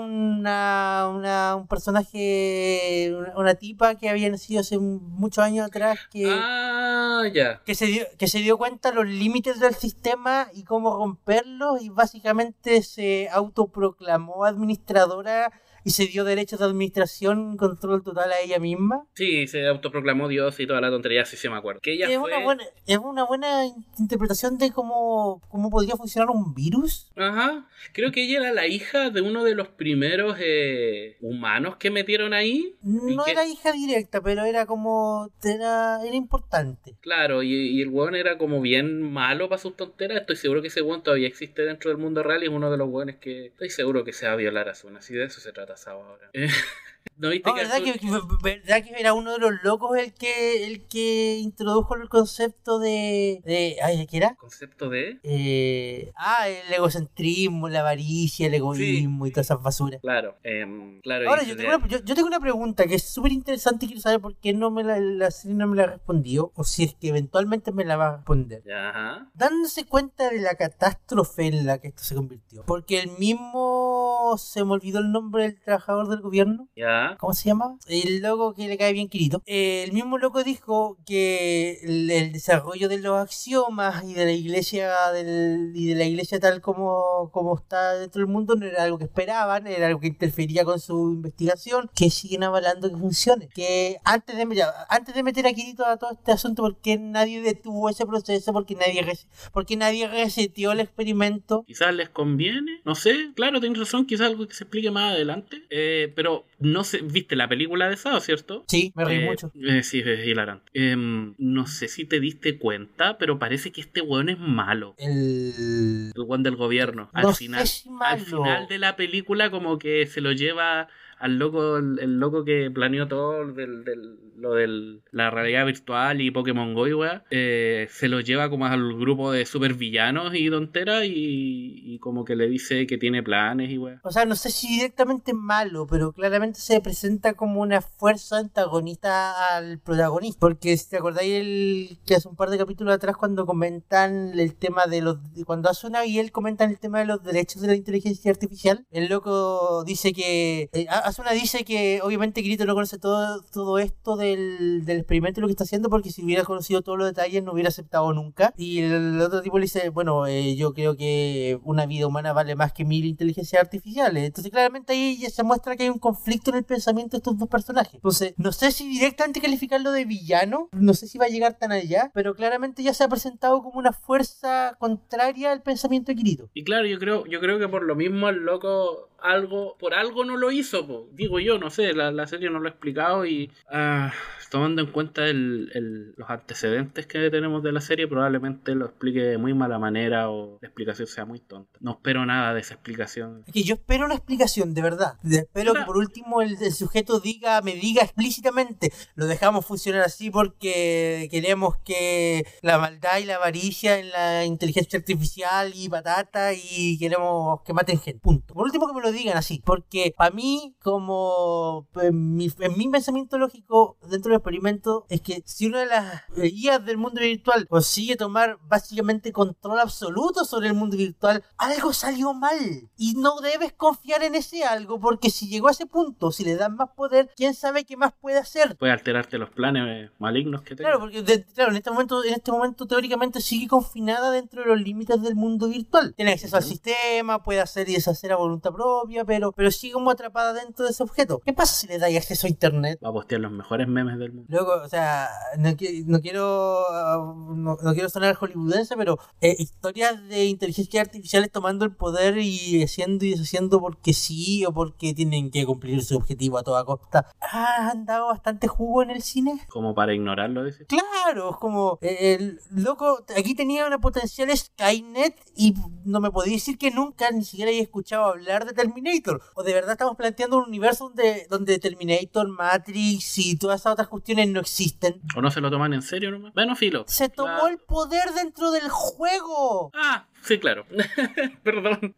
una, 0.47 1.09
una 1.13 1.57
un 1.57 1.67
personaje, 1.67 3.13
una, 3.35 3.55
tipa 3.55 3.97
que 3.97 4.09
había 4.09 4.31
nacido 4.31 4.61
hace 4.61 4.79
muchos 4.79 5.43
años 5.43 5.67
atrás 5.67 5.99
que, 6.11 6.27
ah, 6.29 7.25
ya. 7.33 7.63
que, 7.65 7.75
se 7.75 7.87
dio, 7.87 8.05
que 8.17 8.29
se 8.29 8.39
dio 8.39 8.57
cuenta 8.57 8.93
los 8.93 9.07
límites 9.07 9.59
del 9.59 9.75
sistema 9.75 10.49
y 10.55 10.63
cómo 10.63 10.97
romperlos 10.97 11.83
y 11.83 11.89
básicamente 11.89 12.83
se 12.83 13.29
autoproclamó 13.31 14.45
administradora 14.45 15.53
y 15.87 15.91
se 15.91 16.07
dio 16.07 16.25
derechos 16.25 16.59
de 16.59 16.65
administración, 16.65 17.57
control 17.57 18.03
total 18.03 18.33
a 18.33 18.41
ella 18.41 18.59
misma. 18.59 19.07
Sí, 19.15 19.47
se 19.47 19.65
autoproclamó 19.69 20.27
Dios 20.27 20.59
y 20.59 20.67
toda 20.67 20.81
la 20.81 20.91
tontería, 20.91 21.25
sí 21.25 21.37
se 21.37 21.49
me 21.49 21.57
acuerdo. 21.57 21.81
Que 21.81 21.93
ella 21.93 22.11
es, 22.11 22.19
fue... 22.19 22.33
una 22.33 22.43
buena, 22.43 22.65
es 22.89 22.99
una 22.99 23.25
buena 23.25 23.65
interpretación 23.97 24.59
de 24.59 24.73
cómo, 24.73 25.41
cómo 25.49 25.71
podría 25.71 25.95
funcionar 25.95 26.31
un 26.31 26.55
virus. 26.55 27.13
Ajá. 27.15 27.69
Creo 27.93 28.11
que 28.11 28.25
ella 28.25 28.41
era 28.41 28.53
la 28.53 28.67
hija 28.67 29.11
de 29.11 29.21
uno 29.21 29.45
de 29.45 29.55
los 29.55 29.69
primeros 29.69 30.37
eh, 30.41 31.19
humanos 31.21 31.77
que 31.77 31.93
metieron 31.93 32.35
ahí. 32.35 32.75
No 32.83 33.25
era 33.25 33.47
hija 33.47 33.71
directa, 33.71 34.21
pero 34.21 34.45
era 34.45 34.67
como. 34.67 35.31
Era, 35.45 36.01
era 36.05 36.17
importante. 36.17 36.97
Claro, 37.01 37.45
y, 37.45 37.81
el 37.81 37.91
weón 37.91 38.17
era 38.17 38.39
como 38.39 38.61
bien 38.61 39.03
malo 39.03 39.49
para 39.49 39.63
sus 39.63 39.77
tonteras. 39.77 40.23
Estoy 40.23 40.35
seguro 40.35 40.63
que 40.63 40.69
ese 40.69 40.83
weón 40.83 41.05
todavía 41.05 41.29
existe 41.29 41.63
dentro 41.63 41.91
del 41.91 41.99
mundo 41.99 42.25
real 42.25 42.43
y 42.43 42.47
es 42.47 42.53
uno 42.53 42.73
de 42.73 42.77
los 42.77 42.89
weones 42.89 43.19
que 43.19 43.47
estoy 43.47 43.71
seguro 43.71 44.03
que 44.03 44.13
se 44.13 44.27
va 44.27 44.33
a 44.33 44.37
violar 44.37 44.69
a 44.69 44.75
su. 44.75 44.89
Así 44.89 45.15
de 45.15 45.27
eso 45.27 45.41
se 45.41 45.53
trata 45.53 45.76
ahora. 45.87 46.31
¿No 47.19 47.31
viste 47.31 47.51
que 47.51 47.61
¿verdad, 47.61 47.79
que, 47.83 47.99
¿verdad, 48.43 48.85
que, 48.85 49.01
era 49.01 49.15
uno 49.15 49.33
de 49.33 49.39
los 49.39 49.63
locos 49.63 49.97
el 49.97 50.13
que 50.13 50.67
el 50.67 50.87
que 50.87 51.37
introdujo 51.39 51.97
el 51.97 52.11
concepto 52.11 52.79
de. 52.79 53.41
de 53.45 53.79
ay, 53.83 54.07
¿Qué 54.07 54.19
era? 54.19 54.35
¿Concepto 54.35 54.91
de? 54.91 55.19
Eh, 55.23 56.13
ah, 56.15 56.47
el 56.49 56.75
egocentrismo, 56.75 57.71
la 57.71 57.81
avaricia, 57.81 58.49
el 58.49 58.55
egoísmo 58.55 59.27
y 59.27 59.31
todas 59.31 59.47
esas 59.47 59.63
basuras. 59.63 60.01
Claro, 60.03 60.37
eh, 60.45 61.01
claro. 61.03 61.31
Ahora, 61.31 61.43
yo 61.43 61.57
tengo, 61.57 61.75
una, 61.75 61.89
yo, 61.89 62.03
tengo, 62.03 62.27
una, 62.29 62.41
pregunta 62.41 62.87
que 62.87 62.97
es 62.97 63.05
súper 63.05 63.33
interesante 63.33 63.87
y 63.87 63.89
quiero 63.89 64.03
saber 64.03 64.21
por 64.21 64.37
qué 64.37 64.53
no 64.53 64.71
me 64.71 64.85
la, 64.85 65.01
la 65.01 65.31
serie 65.31 65.57
no 65.57 65.69
me 65.69 65.77
la 65.77 65.87
respondió, 65.87 66.53
o 66.55 66.65
si 66.65 66.85
es 66.85 66.95
que 66.95 67.09
eventualmente 67.09 67.73
me 67.73 67.85
la 67.85 67.97
va 67.97 68.09
a 68.09 68.17
responder. 68.17 68.63
Ajá. 68.71 69.31
Dándose 69.33 69.87
cuenta 69.87 70.29
de 70.29 70.41
la 70.41 70.55
catástrofe 70.57 71.47
en 71.47 71.65
la 71.65 71.79
que 71.79 71.89
esto 71.89 72.03
se 72.03 72.15
convirtió. 72.15 72.63
Porque 72.67 73.01
el 73.01 73.11
mismo. 73.19 74.06
Se 74.37 74.65
me 74.65 74.73
olvidó 74.73 74.99
el 74.99 75.13
nombre 75.13 75.45
del 75.45 75.61
trabajador 75.61 76.09
del 76.09 76.21
gobierno. 76.21 76.69
Ya. 76.77 77.17
¿Cómo 77.19 77.33
se 77.33 77.49
llama? 77.49 77.79
El 77.87 78.21
loco 78.21 78.55
que 78.55 78.69
le 78.69 78.77
cae 78.77 78.93
bien 78.93 79.09
Kirito. 79.09 79.43
el 79.47 79.93
mismo 79.93 80.19
loco 80.19 80.43
dijo 80.43 80.97
que 81.07 81.79
el, 81.83 82.33
desarrollo 82.33 82.89
de 82.89 82.99
los 82.99 83.19
axiomas 83.19 84.05
y 84.05 84.15
de 84.15 84.25
la 84.25 84.33
iglesia 84.33 85.11
del, 85.13 85.73
y 85.75 85.87
de 85.87 85.95
la 85.95 86.05
iglesia 86.05 86.41
tal 86.41 86.61
como, 86.61 87.31
como 87.33 87.57
está 87.57 87.95
dentro 87.95 88.21
del 88.21 88.29
mundo 88.29 88.57
no 88.57 88.67
era 88.67 88.83
algo 88.83 88.99
que 88.99 89.05
esperaban, 89.05 89.67
era 89.67 89.87
algo 89.87 90.01
que 90.01 90.09
interfería 90.09 90.65
con 90.65 90.81
su 90.81 91.13
investigación, 91.13 91.91
que 91.95 92.11
siguen 92.11 92.43
avalando 92.43 92.91
que 92.91 92.97
funcione. 92.97 93.49
Que 93.55 93.99
antes 94.05 94.37
de, 94.37 94.65
antes 94.89 95.15
de 95.15 95.23
meter 95.23 95.47
a 95.47 95.53
Kirito 95.53 95.85
a 95.87 95.97
todo 95.97 96.11
este 96.13 96.33
asunto, 96.33 96.63
porque 96.63 96.99
nadie 96.99 97.41
detuvo 97.41 97.89
ese 97.89 98.05
proceso? 98.07 98.53
porque 98.53 98.75
nadie, 98.75 99.05
porque 99.53 99.77
nadie 99.77 100.09
reseteó 100.09 100.73
el 100.73 100.81
experimento? 100.81 101.65
Quizás 101.67 101.95
les 101.95 102.09
conviene, 102.09 102.81
no 102.85 102.95
sé, 102.95 103.33
claro, 103.35 103.61
tienes 103.61 103.79
razón, 103.79 104.07
quizás 104.17 104.29
algo 104.29 104.49
que 104.49 104.55
se 104.55 104.65
explique 104.65 104.91
más 104.91 105.13
adelante, 105.13 105.65
eh, 105.69 106.13
pero 106.15 106.47
no 106.59 106.85
sé 106.85 107.03
viste 107.03 107.37
la 107.37 107.49
película 107.49 107.89
de 107.89 107.97
Sao, 107.97 108.21
¿cierto? 108.21 108.65
Sí, 108.69 108.93
me 108.97 109.05
reí 109.05 109.19
eh, 109.19 109.27
mucho. 109.27 109.53
Eh, 109.63 109.83
sí, 109.83 110.03
es 110.05 110.27
hilarante. 110.27 110.71
Em, 110.73 111.35
no 111.39 111.67
sé 111.67 111.89
si 111.89 112.05
te 112.05 112.19
diste 112.19 112.59
cuenta, 112.59 113.19
pero 113.19 113.39
parece 113.39 113.73
que 113.73 113.83
este 113.83 114.01
weón 114.01 114.29
es 114.29 114.39
malo. 114.39 114.95
El. 114.99 116.13
El 116.15 116.23
weón 116.23 116.43
del 116.43 116.57
gobierno. 116.57 117.11
Al 117.13 117.35
final. 117.35 117.67
Al 118.01 118.21
final 118.21 118.69
de 118.69 118.79
la 118.79 118.97
película, 118.97 119.51
como 119.51 119.79
que 119.79 120.07
se 120.07 120.21
lo 120.21 120.33
lleva 120.33 120.89
al 121.19 121.39
loco, 121.39 121.79
el, 121.79 122.19
loco 122.19 122.45
que 122.45 122.71
planeó 122.71 123.09
todo 123.09 123.47
del, 123.53 123.85
del, 123.85 124.19
lo 124.37 124.55
de 124.55 125.01
la 125.11 125.31
realidad 125.31 125.67
virtual 125.67 126.21
y 126.21 126.31
Pokémon 126.31 126.75
Go, 126.75 126.87
eh, 127.31 127.89
se 127.91 128.09
lo 128.09 128.21
lleva 128.21 128.51
como 128.51 128.67
al 128.67 128.97
grupo 128.97 129.33
de 129.33 129.47
supervillanos 129.47 130.35
y 130.35 130.51
tonteras 130.51 131.05
y, 131.07 131.99
como 132.01 132.25
que 132.25 132.37
le 132.37 132.47
dice 132.49 132.87
que 132.87 132.99
tiene 132.99 133.23
planes 133.23 133.71
y 133.71 133.79
O 133.79 134.11
sea, 134.11 134.27
no 134.27 134.37
sé 134.37 134.51
si 134.51 134.69
directamente 134.69 135.33
malo, 135.33 135.87
pero 135.87 136.13
claramente 136.13 136.61
se 136.61 136.81
presenta 136.81 137.35
como 137.35 137.63
una 137.63 137.81
fuerza 137.81 138.39
antagonista 138.39 139.57
al 139.57 139.79
protagonista. 139.81 140.39
Porque 140.39 140.77
si 140.77 140.91
te 140.91 140.99
acordáis 140.99 141.33
el, 141.33 141.99
que 142.05 142.15
hace 142.15 142.29
un 142.29 142.37
par 142.37 142.51
de 142.51 142.59
capítulos 142.59 142.95
atrás 142.95 143.17
cuando 143.17 143.47
comentan 143.47 144.39
el 144.39 144.55
tema 144.55 144.87
de 144.87 145.01
los... 145.01 145.19
Cuando 145.47 145.71
Asuna 145.71 146.05
y 146.05 146.19
él 146.19 146.33
comentan 146.33 146.71
el 146.71 146.79
tema 146.79 146.99
de 146.99 147.07
los 147.07 147.23
derechos 147.23 147.63
de 147.63 147.69
la 147.69 147.75
inteligencia 147.75 148.31
artificial, 148.31 148.85
el 148.91 149.09
loco 149.09 149.83
dice 149.85 150.13
que... 150.13 150.69
Eh, 150.73 150.87
Asuna 151.07 151.31
dice 151.31 151.65
que 151.65 152.01
obviamente 152.03 152.43
Kirito 152.43 152.67
no 152.67 152.75
conoce 152.75 152.99
todo, 152.99 153.41
todo 153.53 153.79
esto 153.79 154.17
del, 154.17 154.85
del 154.85 154.99
experimento 154.99 155.39
y 155.39 155.43
lo 155.43 155.47
que 155.47 155.53
está 155.53 155.63
haciendo 155.63 155.89
porque 155.89 156.11
si 156.11 156.25
hubiera 156.25 156.43
conocido 156.43 156.83
todos 156.83 156.99
los 156.99 157.07
detalles 157.07 157.45
no 157.45 157.53
hubiera 157.53 157.69
aceptado 157.69 158.13
nunca. 158.13 158.53
Y 158.57 158.81
el, 158.81 159.21
otro 159.21 159.41
tipo 159.41 159.57
le 159.59 159.67
dice, 159.67 159.89
bueno, 159.91 160.27
eh, 160.27 160.57
yo 160.57 160.75
creo 160.75 160.97
que 160.97 161.61
una 161.63 161.87
vida 161.87 162.09
humana 162.09 162.33
vale 162.33 162.57
más 162.57 162.73
que 162.73 162.85
mil 162.85 163.05
inteligencias 163.05 163.63
artificiales. 163.63 164.25
Entonces 164.25 164.51
claramente 164.51 164.95
ahí 164.95 165.17
ya 165.21 165.31
se 165.31 165.45
muestra 165.45 165.77
que 165.77 165.85
hay 165.85 165.91
un 165.91 166.01
conflicto 166.01 166.51
en 166.51 166.57
el 166.57 166.65
pensamiento 166.65 167.13
de 167.13 167.19
estos 167.19 167.39
dos 167.39 167.49
personajes. 167.49 167.95
Entonces, 167.95 168.35
no 168.37 168.51
sé 168.51 168.73
si 168.73 168.89
directamente 168.89 169.41
calificarlo 169.41 169.93
de 169.93 170.05
villano, 170.05 170.69
no 170.73 170.93
sé 170.95 171.07
si 171.07 171.19
va 171.19 171.27
a 171.27 171.29
llegar 171.29 171.57
tan 171.57 171.71
allá, 171.71 172.11
pero 172.15 172.35
claramente 172.35 172.83
ya 172.83 172.93
se 172.93 173.05
ha 173.05 173.09
presentado 173.09 173.63
como 173.63 173.79
una 173.79 173.93
fuerza 173.93 174.77
contraria 174.81 175.53
al 175.53 175.63
pensamiento 175.63 176.11
de 176.11 176.17
Kirito. 176.17 176.51
Y 176.53 176.65
claro, 176.65 176.87
yo 176.87 176.99
creo, 176.99 177.27
yo 177.27 177.39
creo 177.39 177.61
que 177.61 177.69
por 177.69 177.85
lo 177.85 177.95
mismo 177.95 178.29
el 178.29 178.39
loco 178.39 179.09
algo, 179.27 179.77
por 179.79 179.95
algo 179.95 180.25
no 180.25 180.37
lo 180.37 180.51
hizo, 180.51 181.09
digo 181.13 181.41
yo, 181.41 181.59
no 181.59 181.71
sé, 181.71 181.93
la, 181.93 182.11
la, 182.11 182.27
serie 182.27 182.51
no 182.51 182.61
lo 182.61 182.69
ha 182.69 182.71
explicado 182.71 183.27
y 183.27 183.51
ah, 183.71 184.13
tomando 184.51 184.83
en 184.83 184.91
cuenta 184.91 185.27
el, 185.27 186.15
los 186.17 186.31
antecedentes 186.31 187.07
que 187.07 187.31
tenemos 187.31 187.63
de 187.63 187.73
la 187.73 187.81
serie, 187.81 188.07
probablemente 188.07 188.75
lo 188.75 188.87
explique 188.87 189.21
de 189.21 189.39
muy 189.39 189.55
mala 189.55 189.79
manera 189.79 190.31
o 190.31 190.59
la 190.61 190.69
explicación 190.69 191.07
sea 191.07 191.25
muy 191.25 191.41
tonta. 191.41 191.79
No 191.81 191.93
espero 191.93 192.25
nada 192.25 192.55
de 192.55 192.61
esa 192.61 192.75
explicación. 192.75 193.43
Es 193.47 193.53
que 193.53 193.63
yo 193.63 193.75
espero 193.75 194.07
una 194.07 194.15
explicación, 194.15 194.75
de 194.75 194.83
verdad. 194.83 195.19
Espero 195.25 195.75
que 195.75 195.83
por 195.83 195.97
último 195.97 196.43
el, 196.43 196.57
sujeto 196.73 197.21
diga, 197.21 197.61
me 197.63 197.75
diga 197.75 198.03
explícitamente, 198.03 198.93
lo 199.15 199.27
dejamos 199.27 199.67
funcionar 199.67 200.03
así 200.03 200.31
porque 200.31 201.29
queremos 201.31 201.77
que 201.85 202.47
la 202.63 202.79
maldad 202.79 203.19
y 203.19 203.25
la 203.25 203.37
avaricia 203.37 203.99
en 203.99 204.11
la 204.11 204.45
inteligencia 204.45 204.99
artificial 204.99 205.73
y 205.75 205.89
patata 205.89 206.53
y 206.55 206.99
queremos 206.99 207.63
que 207.63 207.73
maten 207.73 207.99
gente. 207.99 208.21
Punto. 208.21 208.55
Por 208.55 208.65
último 208.65 208.87
que 208.87 208.95
me 208.95 209.03
lo 209.03 209.13
digan 209.17 209.37
así. 209.37 209.63
Porque 209.65 210.13
para 210.17 210.31
mí, 210.35 210.75
como 210.83 211.87
en 212.03 212.35
mi, 212.37 212.51
en 212.61 212.77
mi 212.79 212.89
pensamiento 212.89 213.39
lógico 213.39 213.97
dentro 214.09 214.31
del 214.31 214.39
experimento, 214.39 215.07
es 215.09 215.21
que 215.21 215.43
si 215.47 215.67
una 215.67 215.81
de 215.81 215.87
las 215.87 216.23
guías 216.37 216.85
del 216.85 216.97
mundo 216.99 217.21
virtual 217.21 217.67
consigue 217.69 218.17
tomar 218.17 218.59
básicamente 218.63 219.33
control 219.33 219.81
absoluto 219.81 220.45
sobre 220.45 220.69
el 220.69 220.75
mundo 220.75 220.97
virtual, 220.97 221.43
algo 221.59 221.93
salió 221.93 222.35
mal. 222.35 222.91
Y 222.97 223.15
no 223.15 223.41
debes 223.41 223.73
confiar 223.73 224.23
en 224.23 224.35
ese 224.35 224.65
algo, 224.65 225.01
porque 225.01 225.31
si 225.31 225.49
llegó 225.49 225.69
a 225.69 225.73
ese 225.73 225.87
punto, 225.87 226.31
si 226.33 226.45
le 226.45 226.57
dan 226.57 226.77
más 226.77 226.91
poder, 226.97 227.31
quién 227.37 227.55
sabe 227.55 227.85
qué 227.85 227.97
más 227.97 228.13
puede 228.21 228.39
hacer. 228.39 228.77
Puede 228.77 228.93
alterarte 228.93 229.39
los 229.39 229.51
planes 229.51 230.11
malignos 230.19 230.63
que 230.63 230.77
tengas. 230.77 230.91
Claro, 230.93 231.01
porque 231.01 231.23
de- 231.23 231.45
claro, 231.45 231.71
en 231.71 231.77
este 231.79 231.91
momento, 231.91 232.25
en 232.25 232.35
este 232.35 232.53
momento 232.53 232.87
teóricamente 232.87 233.41
sigue 233.41 233.67
confinada 233.69 234.31
dentro 234.31 234.63
de 234.63 234.69
los 234.69 234.81
límites 234.81 235.21
del 235.23 235.35
mundo 235.35 235.69
virtual. 235.69 236.15
Tiene 236.17 236.33
acceso 236.33 236.57
al 236.57 236.63
Ujú. 236.63 236.71
sistema, 236.71 237.43
puede 237.43 237.61
hacer 237.61 237.89
y 237.89 237.95
deshacer 237.95 238.33
a 238.33 238.37
voluntad 238.37 238.73
propia, 238.73 238.87
pero, 239.27 239.53
pero 239.53 239.71
sigue 239.71 239.95
como 239.95 240.11
atrapada 240.11 240.53
dentro 240.53 240.85
de 240.85 240.91
ese 240.91 241.03
objeto. 241.03 241.41
¿Qué 241.45 241.53
pasa 241.53 241.75
si 241.75 241.87
le 241.87 241.99
dais 241.99 242.17
acceso 242.17 242.47
a 242.47 242.51
internet? 242.51 242.99
Va 243.05 243.11
a 243.11 243.13
postear 243.13 243.41
los 243.41 243.53
mejores 243.53 243.89
memes 243.89 244.19
del 244.19 244.33
mundo. 244.33 244.47
Luego, 244.49 244.75
o 244.83 244.89
sea, 244.89 245.29
no, 245.59 245.71
no 246.07 246.21
quiero 246.21 246.79
ah, 246.91 247.35
no, 247.55 247.79
no 247.83 247.93
quiero 247.95 248.09
sonar 248.09 248.35
hollywoodense, 248.35 248.97
pero 248.97 249.19
eh, 249.41 249.55
historias 249.59 250.27
de 250.29 250.47
inteligencia 250.47 251.01
artificiales 251.01 251.51
tomando 251.51 251.85
el 251.85 251.95
poder 251.95 252.39
y 252.39 252.83
haciendo 252.83 253.25
y 253.25 253.31
deshaciendo 253.31 253.81
porque 253.81 254.13
sí 254.13 254.65
o 254.65 254.73
porque 254.73 255.15
tienen 255.15 255.51
que 255.51 255.65
cumplir 255.67 256.03
su 256.03 256.17
objetivo 256.17 256.59
a 256.59 256.63
toda 256.63 256.85
costa. 256.85 257.31
Ah, 257.41 257.91
han 257.93 258.07
dado 258.07 258.27
bastante 258.27 258.69
jugo 258.69 259.03
en 259.03 259.11
el 259.11 259.23
cine. 259.23 259.61
Como 259.69 259.95
para 259.95 260.15
ignorarlo, 260.15 260.65
dices. 260.65 260.87
Claro, 260.87 261.51
es 261.51 261.57
como 261.57 261.99
eh, 262.01 262.35
el 262.39 262.61
loco, 262.71 263.25
aquí 263.37 263.55
tenía 263.55 263.87
una 263.87 263.99
potencial 263.99 264.57
Skynet 264.57 265.35
y 265.57 265.75
no 266.05 266.21
me 266.21 266.31
podía 266.31 266.55
decir 266.55 266.79
que 266.79 266.91
nunca 266.91 267.31
ni 267.31 267.45
siquiera 267.45 267.71
había 267.71 267.83
escuchado 267.83 268.25
hablar 268.27 268.65
de 268.67 268.75
Terminator. 268.95 269.43
O 269.55 269.63
de 269.63 269.73
verdad 269.75 269.93
estamos 269.93 270.17
planteando 270.17 270.59
un 270.59 270.65
universo 270.65 271.09
donde, 271.09 271.47
donde 271.51 271.79
Terminator, 271.79 272.49
Matrix 272.49 273.39
y 273.39 273.57
todas 273.57 273.81
esas 273.81 273.93
otras 273.95 274.09
cuestiones 274.09 274.49
no 274.49 274.61
existen. 274.61 275.21
O 275.37 275.43
no 275.43 275.51
se 275.51 275.61
lo 275.61 275.71
toman 275.71 275.93
en 275.95 276.03
serio 276.03 276.31
nomás. 276.31 276.53
Bueno, 276.55 276.77
filo. 276.77 277.05
Se 277.09 277.29
tomó 277.29 277.65
La- 277.65 277.69
el 277.71 277.79
poder 277.79 278.33
dentro 278.35 278.71
del 278.71 278.89
juego. 278.89 279.91
Ah, 279.95 280.27
sí, 280.47 280.59
claro. 280.59 280.87
Perdón. 281.63 282.15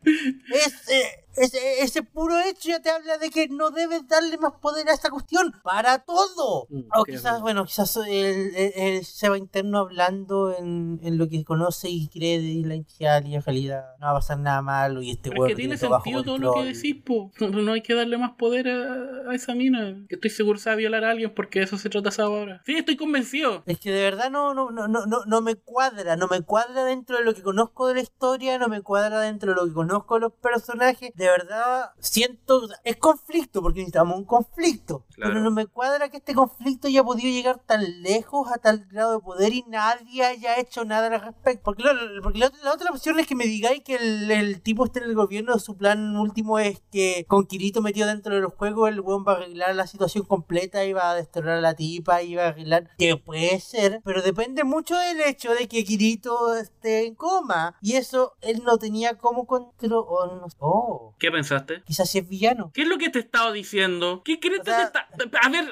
Ese, 0.52 1.24
ese, 1.36 1.82
ese 1.82 2.02
puro 2.02 2.38
hecho 2.40 2.68
ya 2.70 2.80
te 2.80 2.90
habla 2.90 3.18
de 3.18 3.30
que 3.30 3.48
no 3.48 3.70
debes 3.70 4.06
darle 4.08 4.36
más 4.38 4.52
poder 4.60 4.88
a 4.88 4.92
esta 4.92 5.10
cuestión 5.10 5.52
para 5.62 5.98
todo. 6.00 6.66
Mm, 6.68 6.80
O 6.94 7.04
quizás, 7.04 7.40
bueno, 7.40 7.64
quizás 7.64 7.96
el, 7.96 8.54
el, 8.54 8.72
el 8.74 9.04
Seba 9.04 9.38
interno 9.38 9.78
hablando 9.78 10.54
en, 10.56 10.98
en 11.02 11.18
lo 11.18 11.28
que 11.28 11.44
conoce 11.44 11.88
y 11.90 12.08
cree 12.08 12.40
de 12.40 12.66
la 12.66 12.74
inicial 12.74 13.26
y 13.26 13.36
en 13.36 13.42
realidad 13.42 13.84
no 14.00 14.06
va 14.06 14.10
a 14.12 14.14
pasar 14.14 14.38
nada 14.38 14.62
malo 14.62 15.00
y 15.02 15.10
este 15.12 15.30
Pero 15.30 15.46
es 15.46 15.50
que 15.50 15.56
tiene 15.56 15.76
sentido 15.76 16.24
todo 16.24 16.38
lo 16.38 16.54
que 16.54 16.64
decís, 16.64 16.96
po. 17.04 17.30
No, 17.40 17.48
no 17.48 17.72
hay 17.72 17.82
que 17.82 17.94
darle 17.94 18.18
más 18.18 18.32
poder 18.32 18.68
a, 18.68 19.30
a 19.30 19.34
esa 19.34 19.54
mina. 19.54 20.04
Que 20.08 20.16
estoy 20.16 20.30
seguro 20.30 20.58
se 20.58 20.70
va 20.70 20.74
a 20.74 20.76
violar 20.76 21.04
a 21.04 21.10
alguien 21.10 21.32
porque 21.34 21.60
de 21.60 21.66
eso 21.66 21.78
se 21.78 21.88
trata 21.88 22.08
ahora. 22.22 22.62
Sí, 22.64 22.74
estoy 22.74 22.96
convencido. 22.96 23.62
Es 23.66 23.78
que 23.78 23.90
de 23.92 24.02
verdad 24.02 24.30
no, 24.30 24.54
no, 24.54 24.70
no, 24.70 24.88
no, 24.88 25.06
no, 25.06 25.24
no 25.26 25.40
me 25.40 25.54
cuadra, 25.54 26.16
no 26.16 26.26
me 26.26 26.42
cuadra 26.42 26.84
dentro 26.84 27.18
de 27.18 27.24
lo 27.24 27.34
que 27.34 27.42
conozco 27.42 27.86
de 27.86 27.94
la 27.94 28.00
historia, 28.00 28.17
no 28.20 28.68
me 28.68 28.82
cuadra 28.82 29.20
dentro 29.20 29.50
de 29.50 29.56
lo 29.56 29.66
que 29.66 29.72
conozco 29.72 30.14
de 30.14 30.20
los 30.20 30.32
personajes. 30.32 31.12
De 31.14 31.26
verdad 31.26 31.90
siento, 32.00 32.62
es 32.84 32.96
conflicto, 32.96 33.62
porque 33.62 33.80
necesitamos 33.80 34.18
un 34.18 34.24
conflicto. 34.24 35.04
Claro. 35.14 35.32
Pero 35.32 35.44
no 35.44 35.50
me 35.50 35.66
cuadra 35.66 36.08
que 36.08 36.18
este 36.18 36.34
conflicto 36.34 36.88
haya 36.88 37.02
podido 37.04 37.28
llegar 37.30 37.60
tan 37.66 38.02
lejos, 38.02 38.50
a 38.52 38.58
tal 38.58 38.86
grado 38.90 39.12
de 39.14 39.20
poder 39.20 39.52
y 39.52 39.64
nadie 39.68 40.24
haya 40.24 40.58
hecho 40.58 40.84
nada 40.84 41.06
al 41.08 41.20
respecto. 41.20 41.62
Porque, 41.64 41.82
lo- 41.82 42.22
porque 42.22 42.38
la, 42.38 42.46
otra- 42.46 42.60
la 42.64 42.72
otra 42.72 42.90
opción 42.90 43.18
es 43.18 43.26
que 43.26 43.34
me 43.34 43.44
digáis 43.46 43.82
que 43.82 43.96
el, 43.96 44.30
el 44.30 44.60
tipo 44.62 44.84
esté 44.84 45.00
en 45.00 45.06
el 45.06 45.14
gobierno, 45.14 45.58
su 45.58 45.76
plan 45.76 46.16
último 46.16 46.58
es 46.58 46.80
que 46.90 47.24
con 47.28 47.46
Kirito 47.46 47.82
metido 47.82 48.06
dentro 48.06 48.34
de 48.34 48.40
los 48.40 48.54
juegos, 48.54 48.88
el 48.90 49.00
weón 49.00 49.24
va 49.26 49.32
a 49.32 49.36
arreglar 49.36 49.74
la 49.74 49.86
situación 49.86 50.24
completa 50.24 50.84
y 50.84 50.92
va 50.92 51.10
a 51.10 51.14
desterrar 51.14 51.58
a 51.58 51.60
la 51.60 51.74
tipa 51.74 52.22
y 52.22 52.34
va 52.34 52.44
a 52.44 52.48
arreglar. 52.48 52.90
Que 52.98 53.16
puede 53.16 53.58
ser, 53.60 54.00
pero 54.04 54.22
depende 54.22 54.64
mucho 54.64 54.96
del 54.96 55.20
hecho 55.22 55.52
de 55.54 55.68
que 55.68 55.84
Kirito 55.84 56.54
esté 56.54 57.06
en 57.06 57.14
coma. 57.14 57.76
Y 57.80 57.94
eso 58.08 58.34
él 58.40 58.62
no 58.64 58.78
tenía 58.78 59.14
como 59.18 59.46
control. 59.46 60.04
Oh, 60.08 60.26
no- 60.26 60.46
oh, 60.58 61.14
¿Qué 61.18 61.30
pensaste? 61.30 61.82
quizás 61.86 62.14
es 62.14 62.28
villano. 62.28 62.70
¿Qué 62.74 62.82
es 62.82 62.88
lo 62.88 62.98
que 62.98 63.10
te 63.10 63.18
he 63.18 63.22
estado 63.22 63.52
diciendo? 63.52 64.22
¿Qué 64.24 64.40
crees 64.40 64.60
O 64.60 64.64
sea- 64.64 64.90
te 64.92 65.24
está... 65.24 65.38
A 65.42 65.48
ver, 65.50 65.66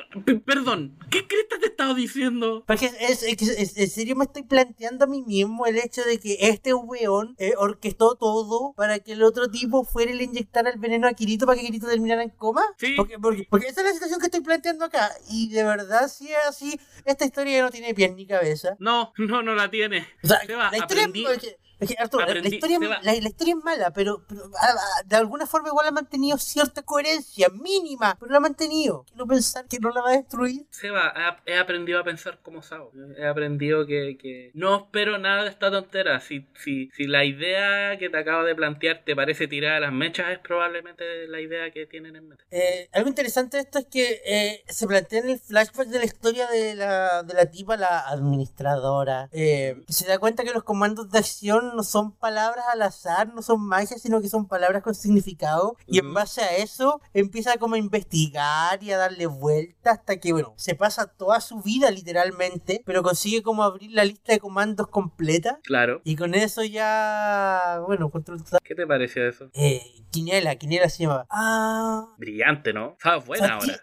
perdón. 0.45 0.99
¿Qué 1.11 1.27
crees 1.27 1.49
te 1.49 1.57
he 1.65 1.69
estado 1.69 1.95
diciendo? 1.95 2.65
Porque 2.67 2.87
es, 2.87 3.23
es- 3.23 3.23
es- 3.23 3.43
es- 3.49 3.77
en 3.77 3.91
serio 3.91 4.17
me 4.17 4.25
estoy 4.25 4.43
planteando 4.43 5.05
a 5.05 5.09
mí 5.09 5.23
mismo 5.23 5.67
el 5.67 5.79
hecho 5.79 6.03
de 6.05 6.19
que 6.19 6.37
este 6.41 6.75
weón 6.75 7.35
eh, 7.39 7.55
orquestó 7.57 8.15
todo 8.17 8.73
para 8.77 8.99
que 8.99 9.13
el 9.13 9.23
otro 9.23 9.49
tipo 9.51 9.85
fuera 9.85 10.11
y 10.13 10.15
le 10.15 10.25
inyectara 10.25 10.71
el 10.71 10.79
veneno 10.79 11.09
a 11.09 11.13
Kirito 11.15 11.47
para 11.47 11.59
que 11.59 11.67
Kirito 11.67 11.87
terminara 11.87 12.23
en 12.23 12.31
coma. 12.31 12.63
Sí. 12.79 12.95
Porque, 12.97 13.19
porque, 13.19 13.47
porque 13.49 13.67
esa 13.69 13.81
es 13.81 13.87
la 13.87 13.93
situación 13.93 14.21
que 14.21 14.27
estoy 14.27 14.41
planteando 14.43 14.85
acá. 14.85 15.11
Y 15.31 15.49
de 15.51 15.65
verdad, 15.65 16.09
si 16.09 16.29
es 16.31 16.37
así, 16.49 16.79
esta 17.05 17.25
historia 17.25 17.63
no 17.63 17.71
tiene 17.71 17.95
pies 17.95 18.15
ni 18.15 18.27
cabeza. 18.27 18.77
No, 18.79 19.13
no, 19.19 19.43
no 19.43 19.55
la 19.55 19.71
tiene. 19.71 20.07
O 20.23 20.27
sea, 20.29 20.41
Seba, 20.47 20.71
la 20.71 20.79
historia 20.79 21.05
aprendí- 21.07 21.27
es, 21.29 21.57
es 21.81 21.89
que, 21.89 21.97
Arturo, 21.99 22.25
la- 22.27 22.35
la, 22.35 22.41
aprendí- 22.41 22.55
historia, 22.55 22.79
la, 22.81 22.99
la 23.03 23.13
historia 23.29 23.55
es 23.59 23.65
mala, 23.65 23.91
pero, 23.93 24.23
pero, 24.29 24.43
ah, 24.61 24.67
ah, 24.77 25.03
de 25.05 25.17
alguna 25.17 25.47
forma 25.47 25.69
igual 25.69 25.87
ha 25.89 25.91
mantenido 25.91 26.39
cierta 26.39 26.83
coherencia 26.83 27.49
mínima, 27.51 28.17
pero 28.19 28.31
la 28.33 28.39
ha 28.39 28.41
mantenido. 28.41 29.05
Quiero 29.09 29.27
pensar 29.27 29.67
que 29.67 29.79
no 29.79 29.91
la 29.91 30.01
va 30.03 30.11
a 30.11 30.17
destruir. 30.17 30.67
Seba, 30.71 31.13
he, 31.47 31.53
he 31.53 31.59
aprendido 31.59 32.01
a 32.01 32.05
pensar 32.05 32.39
como 32.43 32.63
Sao. 32.63 32.91
He 33.19 33.27
aprendido 33.27 33.87
que, 33.87 34.17
que 34.21 34.51
no 34.55 34.77
espero 34.77 35.19
nada 35.19 35.43
de 35.45 35.51
esta 35.51 35.71
tontera. 35.71 36.21
Si, 36.21 36.47
si, 36.63 36.91
si 36.97 37.07
la 37.07 37.25
idea 37.25 37.99
que 37.99 38.09
te 38.09 38.19
acabo 38.19 38.45
de 38.45 38.55
plantear 38.55 39.03
te 39.05 39.15
parece 39.15 39.47
tirada 39.49 39.77
a 39.77 39.81
las 39.81 39.93
mechas, 39.93 40.31
es 40.31 40.39
probablemente 40.39 41.27
la 41.29 41.41
idea 41.41 41.71
que 41.71 41.87
tienen 41.87 42.17
en 42.17 42.29
mente. 42.29 42.45
Eh, 42.51 42.89
algo 42.93 43.09
interesante 43.09 43.57
de 43.59 43.63
esto 43.65 43.79
es 43.81 43.87
que 43.87 44.23
eh, 44.25 44.65
se 44.69 44.87
plantea 44.87 45.21
en 45.21 45.31
el 45.31 45.39
flashback 45.39 45.89
de 45.89 45.99
la 45.99 46.05
historia 46.05 46.47
de 46.49 46.75
la, 46.75 47.23
de 47.23 47.35
la 47.35 47.47
tipa, 47.51 47.77
la 47.77 48.01
administradora, 48.09 49.29
eh, 49.33 49.83
que 49.87 49.93
se 49.93 50.07
da 50.07 50.19
cuenta 50.19 50.45
que 50.45 50.53
los 50.53 50.65
comandos 50.65 51.11
de 51.11 51.19
acción 51.19 51.66
no 51.75 51.83
son 51.83 52.13
palabras 52.13 52.65
al 52.73 52.83
azar, 52.83 53.33
no 53.35 53.43
son 53.43 53.61
magia, 53.67 53.99
sino 53.99 54.21
que 54.21 54.29
son 54.29 54.47
palabras 54.47 54.83
con 54.83 54.95
significado. 54.95 55.77
Y 55.87 55.99
en 55.99 56.13
base 56.15 56.43
a 56.43 56.57
eso 56.57 57.01
empieza 57.15 57.57
como 57.59 57.75
a 57.75 57.79
investigar 57.79 58.83
y 58.83 58.93
a 58.93 58.99
darle 58.99 59.27
vuelta 59.27 59.91
hasta 59.93 60.17
que, 60.19 60.33
bueno, 60.33 60.55
se 60.57 60.75
pasa 60.75 61.07
toda 61.07 61.41
su 61.41 61.61
vida 61.63 61.91
literalmente, 61.91 62.83
pero 62.85 63.03
consigue 63.03 63.43
como 63.43 63.63
abrir 63.65 63.91
la 63.93 64.05
lista 64.05 64.33
de 64.33 64.41
comandos 64.41 64.89
completa. 64.89 65.59
Claro. 65.65 66.01
Y 66.05 66.17
con 66.17 66.35
eso 66.35 66.63
ya, 66.65 67.81
bueno, 67.87 68.11
control 68.11 68.43
total. 68.43 68.61
¿Qué 68.63 68.75
te 68.75 68.87
pareció 68.87 69.29
eso? 69.29 69.51
Eh, 69.55 69.83
Quiniela, 70.11 70.57
Quiniela 70.57 70.89
se 70.89 71.03
llamaba. 71.03 71.27
Ah, 71.31 72.07
Brillante, 72.19 72.73
¿no? 72.73 72.97
Sao, 73.03 73.21
buena 73.23 73.59
O 73.59 73.61
sea, 73.61 73.75
ahora. 73.75 73.81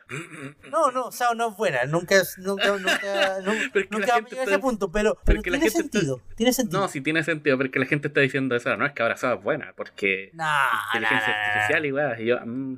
No, 0.71 0.91
no, 0.91 1.11
Sao 1.11 1.35
no 1.35 1.49
es 1.49 1.57
buena. 1.57 1.85
Nunca, 1.85 2.15
es- 2.15 2.37
nunca, 2.37 2.67
nunca, 2.77 2.99
Pero 3.73 3.85
es 3.85 3.91
nunca 3.91 4.07
va 4.19 4.27
a 4.39 4.43
ese 4.43 4.59
punto, 4.59 4.91
pero, 4.91 5.13
pero 5.23 5.23
pero 5.25 5.37
es 5.39 5.43
tiene 5.43 5.57
gente 5.59 5.67
está- 5.67 5.81
sentido. 5.99 6.21
Tiene 6.35 6.53
sentido. 6.53 6.81
No, 6.81 6.87
sí 6.87 7.01
tiene 7.01 7.23
sentido, 7.23 7.57
porque 7.73 7.79
la 7.79 7.85
gente 7.87 8.07
está 8.07 8.21
diciendo 8.21 8.55
eso. 8.55 8.77
No 8.77 8.85
es 8.85 8.93
que 8.93 9.01
ahora 9.01 9.17
Sao 9.17 9.35
es 9.35 9.43
buena, 9.43 9.73
porque 9.75 10.29
No, 10.33 10.43
no, 10.43 10.49
inteligencia 10.93 11.27
no, 11.27 11.43
artificial 11.43 11.85
igual. 11.87 12.21
Y 12.21 12.25
yo, 12.25 12.39
mm, 12.45 12.73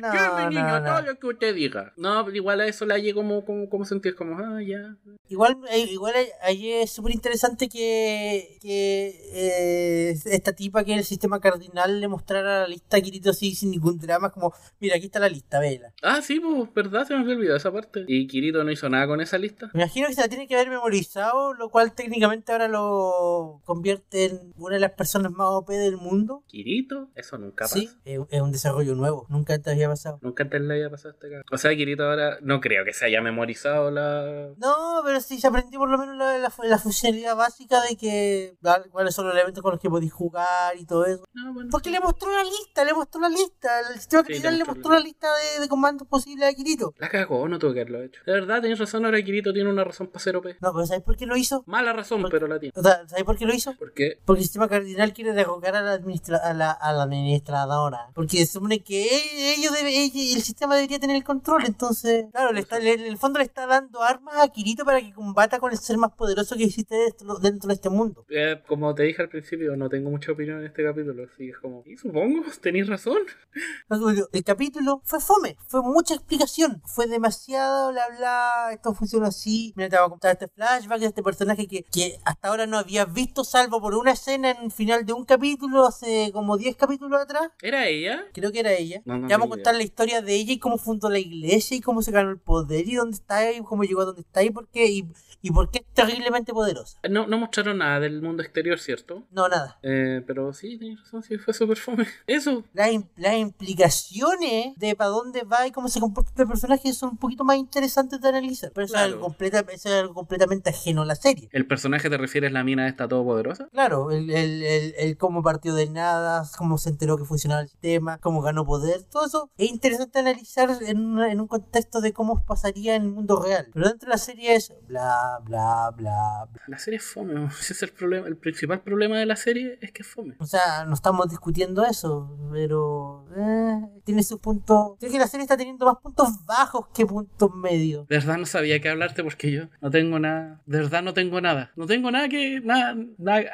no, 0.00 0.12
¿qué, 0.12 0.18
mi 0.36 0.54
niño? 0.54 0.68
no, 0.68 0.80
no. 0.80 0.84
Todo 0.84 1.02
lo 1.02 1.18
que 1.18 1.26
usted 1.28 1.54
diga. 1.54 1.94
No, 1.96 2.30
igual 2.30 2.60
a 2.60 2.66
eso 2.66 2.84
le 2.84 2.92
hallé 2.92 3.14
como, 3.14 3.42
como, 3.46 3.70
como 3.70 3.86
sentir, 3.86 4.14
como, 4.14 4.38
ah, 4.38 4.60
ya. 4.62 4.96
Igual, 5.30 5.56
eh, 5.70 5.86
igual 5.90 6.12
ahí 6.42 6.72
es 6.72 6.92
súper 6.92 7.14
interesante 7.14 7.70
que, 7.70 8.58
que 8.60 9.18
eh, 9.32 10.14
esta 10.26 10.52
tipa 10.52 10.84
que 10.84 10.92
el 10.92 11.04
sistema 11.04 11.40
cardinal 11.40 11.98
le 11.98 12.08
mostrara 12.08 12.60
la 12.60 12.68
lista 12.68 12.98
a 12.98 13.00
Kirito 13.00 13.30
así 13.30 13.54
sin 13.54 13.70
ningún 13.70 13.98
drama. 13.98 14.30
Como, 14.30 14.52
mira, 14.78 14.96
aquí 14.96 15.06
está 15.06 15.20
la 15.20 15.30
lista, 15.30 15.58
vela. 15.58 15.94
Ah, 16.02 16.20
sí, 16.20 16.38
pues, 16.38 16.70
verdad, 16.74 17.06
se 17.06 17.14
me 17.14 17.20
había 17.20 17.34
olvidado 17.34 17.56
esa 17.56 17.72
parte. 17.72 18.04
¿Y 18.06 18.26
Kirito 18.26 18.62
no 18.62 18.70
hizo 18.70 18.90
nada 18.90 19.06
con 19.06 19.22
esa 19.22 19.38
lista? 19.38 19.70
Me 19.72 19.84
imagino 19.84 20.08
que 20.08 20.14
se 20.14 20.20
la 20.20 20.28
tiene 20.28 20.46
que 20.46 20.54
haber 20.54 20.68
memorizado, 20.68 21.54
lo 21.54 21.70
cual 21.70 21.94
técnicamente 21.94 22.52
ahora 22.52 22.68
lo 22.68 23.62
convierte 23.64 24.26
en 24.26 24.33
una 24.56 24.74
de 24.74 24.80
las 24.80 24.92
personas 24.92 25.32
más 25.32 25.46
OP 25.50 25.68
del 25.70 25.96
mundo. 25.96 26.42
¿Kirito? 26.46 27.08
Eso 27.14 27.38
nunca 27.38 27.64
pasa. 27.64 27.78
Sí, 27.78 27.90
es, 28.04 28.20
es 28.30 28.40
un 28.40 28.52
desarrollo 28.52 28.94
nuevo, 28.94 29.26
nunca 29.28 29.54
antes 29.54 29.72
había 29.72 29.88
pasado. 29.88 30.18
Nunca 30.22 30.42
antes 30.44 30.60
le 30.60 30.74
había 30.74 30.90
pasado 30.90 31.10
a 31.10 31.12
este 31.14 31.28
cabrón. 31.28 31.44
O 31.50 31.58
sea, 31.58 31.70
Kirito 31.76 32.04
ahora 32.04 32.38
no 32.42 32.60
creo 32.60 32.84
que 32.84 32.92
se 32.92 33.04
haya 33.06 33.20
memorizado 33.20 33.90
la. 33.90 34.50
No, 34.56 35.02
pero 35.04 35.20
sí 35.20 35.38
se 35.40 35.46
aprendió 35.46 35.78
por 35.78 35.88
lo 35.90 35.98
menos 35.98 36.16
la, 36.16 36.38
la, 36.38 36.52
la 36.64 36.78
funcionalidad 36.78 37.36
básica 37.36 37.80
de 37.82 37.96
que 37.96 38.56
cuál- 38.62 38.88
cuáles 38.90 39.14
son 39.14 39.26
los 39.26 39.34
elementos 39.34 39.62
con 39.62 39.72
los 39.72 39.80
que 39.80 39.90
podéis 39.90 40.12
jugar 40.12 40.76
y 40.78 40.84
todo 40.86 41.06
eso. 41.06 41.24
No, 41.32 41.52
bueno, 41.54 41.68
Porque 41.70 41.88
sí. 41.90 41.94
le 41.94 42.00
mostró 42.00 42.30
la 42.32 42.44
lista, 42.44 42.84
le 42.84 42.94
mostró 42.94 43.20
la 43.20 43.28
lista. 43.28 43.80
El 43.90 43.96
sistema 44.00 44.22
Sí, 44.22 44.26
criminal 44.28 44.58
le 44.58 44.64
mostró 44.64 44.92
la 44.92 45.00
lista 45.00 45.28
de, 45.54 45.60
de 45.60 45.68
comandos 45.68 46.06
posibles 46.08 46.48
a 46.48 46.54
Kirito. 46.54 46.94
La 46.98 47.08
cagó, 47.08 47.48
no 47.48 47.58
tuvo 47.58 47.72
que 47.74 47.80
haberlo 47.80 48.02
hecho. 48.02 48.20
De 48.26 48.32
verdad, 48.32 48.62
tenés 48.62 48.78
razón, 48.78 49.04
ahora 49.04 49.22
Kirito 49.22 49.52
tiene 49.52 49.70
una 49.70 49.84
razón 49.84 50.06
para 50.08 50.20
ser 50.20 50.36
OP. 50.36 50.46
No, 50.60 50.72
pero 50.72 50.86
¿sabes 50.86 51.02
por 51.02 51.16
qué 51.16 51.26
lo 51.26 51.36
hizo? 51.36 51.62
Mala 51.66 51.92
razón, 51.92 52.22
Por- 52.22 52.30
pero 52.30 52.46
la 52.46 52.58
tiene. 52.58 52.72
O 52.76 52.82
sea, 52.82 53.06
¿sabes 53.08 53.24
por 53.24 53.36
qué 53.36 53.46
lo 53.46 53.54
hizo? 53.54 53.74
¿Por 53.76 53.92
qué? 53.92 54.18
Porque 54.24 54.40
el 54.40 54.44
sistema 54.46 54.68
cardinal 54.68 55.12
quiere 55.12 55.32
derrocar 55.32 55.76
a 55.76 55.82
la, 55.82 55.92
administra- 55.94 56.38
a 56.42 56.52
la, 56.54 56.70
a 56.70 56.92
la 56.92 57.02
administradora. 57.02 58.08
Porque 58.14 58.38
se 58.38 58.46
supone 58.52 58.80
que 58.82 59.02
e- 59.04 59.54
ellos 59.58 59.72
debe, 59.72 60.04
el 60.04 60.42
sistema 60.42 60.74
debería 60.76 60.98
tener 60.98 61.16
el 61.16 61.24
control. 61.24 61.64
Entonces, 61.66 62.26
claro, 62.32 62.52
le 62.52 62.60
está, 62.60 62.78
le- 62.78 62.94
en 62.94 63.00
el 63.02 63.18
fondo 63.18 63.38
le 63.38 63.44
está 63.44 63.66
dando 63.66 64.02
armas 64.02 64.36
a 64.38 64.48
Kirito 64.48 64.84
para 64.84 65.00
que 65.00 65.12
combata 65.12 65.58
con 65.58 65.72
el 65.72 65.78
ser 65.78 65.98
más 65.98 66.12
poderoso 66.12 66.56
que 66.56 66.64
existe 66.64 66.94
dentro, 66.96 67.36
dentro 67.38 67.68
de 67.68 67.74
este 67.74 67.90
mundo. 67.90 68.24
Eh, 68.30 68.62
como 68.66 68.94
te 68.94 69.02
dije 69.04 69.22
al 69.22 69.28
principio, 69.28 69.76
no 69.76 69.88
tengo 69.88 70.10
mucha 70.10 70.32
opinión 70.32 70.60
en 70.60 70.66
este 70.66 70.84
capítulo, 70.84 71.24
así 71.32 71.50
es 71.50 71.58
como, 71.58 71.82
y 71.84 71.96
supongo, 71.96 72.42
tenéis 72.62 72.88
razón. 72.88 73.18
El 74.32 74.44
capítulo 74.44 75.00
fue 75.04 75.20
fome, 75.20 75.56
fue 75.68 75.82
mucha 75.82 76.14
explicación, 76.14 76.82
fue 76.86 77.06
demasiado 77.06 77.92
bla 77.92 78.04
bla, 78.16 78.70
esto 78.72 78.94
funciona 78.94 79.28
así, 79.28 79.72
mira 79.76 79.88
te 79.88 79.96
voy 79.96 80.06
a 80.06 80.08
contar 80.08 80.32
este 80.32 80.48
flashback 80.48 81.00
de 81.00 81.06
este 81.06 81.22
personaje 81.22 81.66
que, 81.68 81.82
que 81.84 82.18
hasta 82.24 82.48
ahora 82.48 82.66
no 82.66 82.78
habías 82.78 83.12
visto 83.12 83.44
salvo 83.44 83.80
por 83.80 83.94
una 83.94 84.13
escena 84.14 84.50
en 84.50 84.64
el 84.64 84.72
final 84.72 85.04
de 85.06 85.12
un 85.12 85.24
capítulo 85.24 85.86
hace 85.86 86.30
como 86.32 86.56
10 86.56 86.76
capítulos 86.76 87.20
atrás. 87.20 87.50
¿Era 87.62 87.86
ella? 87.86 88.24
Creo 88.32 88.50
que 88.52 88.60
era 88.60 88.72
ella. 88.72 89.02
No, 89.04 89.18
no 89.18 89.28
ya 89.28 89.36
vamos 89.36 89.48
a 89.48 89.56
contar 89.56 89.74
la 89.74 89.82
historia 89.82 90.22
de 90.22 90.34
ella 90.34 90.52
y 90.54 90.58
cómo 90.58 90.78
fundó 90.78 91.08
la 91.10 91.18
iglesia 91.18 91.76
y 91.76 91.80
cómo 91.80 92.02
se 92.02 92.10
ganó 92.10 92.30
el 92.30 92.38
poder 92.38 92.88
y 92.88 92.94
dónde 92.94 93.16
está 93.16 93.52
y 93.52 93.60
cómo 93.62 93.84
llegó 93.84 94.02
a 94.02 94.06
donde 94.06 94.22
está 94.22 94.42
y 94.42 94.50
por 94.50 94.68
qué 94.68 94.86
y, 94.86 95.08
y 95.42 95.50
por 95.50 95.70
qué 95.70 95.80
es 95.80 95.84
terriblemente 95.92 96.52
poderosa. 96.52 96.98
No, 97.08 97.26
no 97.26 97.38
mostraron 97.38 97.78
nada 97.78 98.00
del 98.00 98.22
mundo 98.22 98.42
exterior, 98.42 98.78
¿cierto? 98.78 99.24
No, 99.30 99.48
nada. 99.48 99.78
Eh, 99.82 100.22
pero 100.26 100.52
sí, 100.52 100.78
tenéis 100.78 101.00
razón, 101.00 101.22
sí, 101.22 101.36
fue 101.38 101.52
súper 101.54 101.76
fome. 101.76 102.06
Eso, 102.26 102.64
Las, 102.72 102.90
las 103.16 103.34
implicaciones 103.34 104.76
de 104.76 104.96
para 104.96 105.10
dónde 105.10 105.42
va 105.42 105.66
y 105.66 105.72
cómo 105.72 105.88
se 105.88 106.00
comporta 106.00 106.30
este 106.30 106.46
personaje 106.46 106.92
son 106.92 107.10
un 107.10 107.16
poquito 107.18 107.44
más 107.44 107.56
interesantes 107.56 108.20
de 108.20 108.28
analizar. 108.28 108.70
Pero 108.74 108.86
eso, 108.86 108.96
es, 108.96 109.02
algo 109.02 109.20
completa, 109.20 109.60
eso 109.68 109.88
es 109.88 109.94
algo 109.94 110.14
completamente 110.14 110.70
ajeno 110.70 111.02
a 111.02 111.06
la 111.06 111.14
serie. 111.14 111.48
¿el 111.52 111.66
personaje 111.66 112.10
te 112.10 112.16
refieres 112.16 112.52
la 112.52 112.64
mina 112.64 112.88
esta 112.88 113.08
todopoderosa? 113.08 113.68
Claro, 113.72 114.03
el, 114.10 114.30
el, 114.30 114.62
el, 114.62 114.94
el 114.98 115.16
cómo 115.16 115.42
partió 115.42 115.74
de 115.74 115.88
nada, 115.90 116.44
cómo 116.58 116.78
se 116.78 116.90
enteró 116.90 117.16
que 117.16 117.24
funcionaba 117.24 117.62
el 117.62 117.68
sistema, 117.68 118.18
cómo 118.18 118.40
ganó 118.42 118.64
poder, 118.64 119.02
todo 119.04 119.26
eso 119.26 119.50
es 119.58 119.70
interesante 119.70 120.18
analizar 120.18 120.70
en, 120.82 121.04
una- 121.04 121.30
en 121.32 121.40
un 121.40 121.46
contexto 121.48 122.00
de 122.00 122.12
cómo 122.12 122.44
pasaría 122.44 122.94
en 122.96 123.02
el 123.02 123.10
mundo 123.10 123.42
real. 123.42 123.68
Pero 123.72 123.88
dentro 123.88 124.06
de 124.08 124.10
la 124.14 124.18
serie 124.18 124.54
es 124.54 124.72
bla, 124.86 125.38
bla, 125.44 125.90
bla, 125.96 126.48
bla. 126.50 126.62
La 126.68 126.78
serie 126.78 126.98
es 126.98 127.04
fome, 127.04 127.48
ese 127.60 127.72
es 127.72 127.82
el 127.82 127.90
problema. 127.92 128.26
El 128.26 128.36
principal 128.36 128.80
problema 128.82 129.18
de 129.18 129.26
la 129.26 129.36
serie 129.36 129.78
es 129.80 129.92
que 129.92 130.02
es 130.02 130.08
fome. 130.08 130.34
O 130.38 130.46
sea, 130.46 130.84
no 130.86 130.94
estamos 130.94 131.28
discutiendo 131.28 131.84
eso, 131.84 132.36
pero 132.52 133.26
eh, 133.36 133.80
tiene 134.04 134.22
su 134.22 134.38
punto. 134.38 134.96
Creo 135.00 135.12
que 135.12 135.18
la 135.18 135.26
serie 135.26 135.42
está 135.44 135.56
teniendo 135.56 135.86
más 135.86 135.96
puntos 136.02 136.28
bajos 136.46 136.86
que 136.94 137.06
puntos 137.06 137.50
medios. 137.54 138.06
De 138.08 138.16
verdad 138.16 138.36
no 138.38 138.46
sabía 138.46 138.80
qué 138.80 138.88
hablarte 138.88 139.22
porque 139.22 139.50
yo 139.50 139.64
no 139.80 139.90
tengo 139.90 140.18
nada. 140.18 140.60
De 140.66 140.78
verdad 140.78 141.02
no 141.02 141.14
tengo 141.14 141.40
nada. 141.40 141.70
No 141.76 141.86
tengo 141.86 142.10
nada 142.10 142.28
que. 142.28 142.60
Nada, 142.60 142.94
nada- 143.18 143.44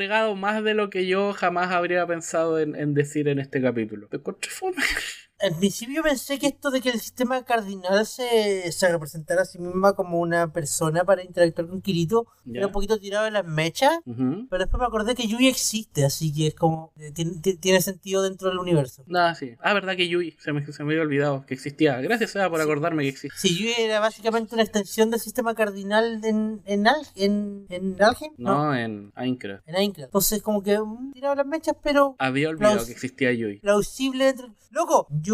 agregado 0.00 0.34
más 0.34 0.64
de 0.64 0.72
lo 0.72 0.88
que 0.88 1.06
yo 1.06 1.34
jamás 1.34 1.70
habría 1.72 2.06
pensado 2.06 2.58
en, 2.58 2.94
decir 2.94 3.28
en 3.28 3.38
este 3.38 3.60
capítulo. 3.60 4.08
Te. 4.08 4.18
Al 5.40 5.54
principio 5.56 6.02
pensé 6.02 6.38
que 6.38 6.46
esto 6.48 6.70
de 6.70 6.80
que 6.80 6.90
el 6.90 7.00
sistema 7.00 7.42
cardinal 7.44 8.04
se, 8.06 8.70
se 8.72 8.90
representara 8.90 9.42
a 9.42 9.44
sí 9.44 9.58
misma 9.58 9.94
como 9.94 10.18
una 10.20 10.52
persona 10.52 11.04
para 11.04 11.22
interactuar 11.24 11.68
con 11.68 11.80
Kirito 11.80 12.26
era 12.52 12.66
un 12.66 12.72
poquito 12.72 12.98
tirado 12.98 13.24
de 13.24 13.30
las 13.30 13.44
mechas. 13.46 13.90
Ujú. 14.06 14.46
Pero 14.50 14.64
después 14.64 14.80
me 14.80 14.86
acordé 14.86 15.14
que 15.14 15.26
Yui 15.26 15.48
existe, 15.48 16.04
así 16.04 16.32
que 16.32 16.48
es 16.48 16.54
como. 16.54 16.92
eh, 16.98 17.12
tiene, 17.12 17.32
ti- 17.40 17.56
tiene 17.56 17.80
sentido 17.80 18.22
dentro 18.22 18.48
del 18.48 18.58
universo. 18.58 19.02
Nada, 19.06 19.34
sí. 19.34 19.54
Ah, 19.62 19.72
verdad 19.74 19.96
que 19.96 20.08
Yui. 20.08 20.36
Se 20.40 20.52
me, 20.52 20.64
se 20.66 20.84
me 20.84 20.92
había 20.92 21.02
olvidado 21.02 21.44
que 21.46 21.54
existía. 21.54 22.00
Gracias, 22.00 22.30
Seba, 22.32 22.50
por 22.50 22.60
acordarme 22.60 23.02
que 23.04 23.08
existe. 23.10 23.38
Si 23.38 23.56
Yui 23.56 23.72
era 23.78 24.00
básicamente 24.00 24.54
una 24.54 24.62
extensión 24.62 25.10
del 25.10 25.20
sistema 25.20 25.54
cardinal 25.54 26.24
en, 26.24 26.60
en, 26.66 26.86
Al, 26.88 26.96
en, 27.14 27.66
en 27.70 28.02
Algen, 28.02 28.32
No, 28.36 28.74
en 28.74 29.12
Aincrad. 29.14 29.60
en. 29.66 30.04
Entonces, 30.06 30.42
como 30.42 30.62
que 30.62 30.78
mm, 30.78 31.12
tirado 31.12 31.34
las 31.34 31.46
mechas, 31.46 31.76
pero 31.82 32.16
Había 32.18 32.48
olvidado 32.50 32.84
que 32.84 32.92
existía 32.92 33.32
Yui. 33.32 33.58
plausible 33.60 34.24
dentro. 34.26 34.54
Loco, 34.72 35.08
Yui, 35.10 35.29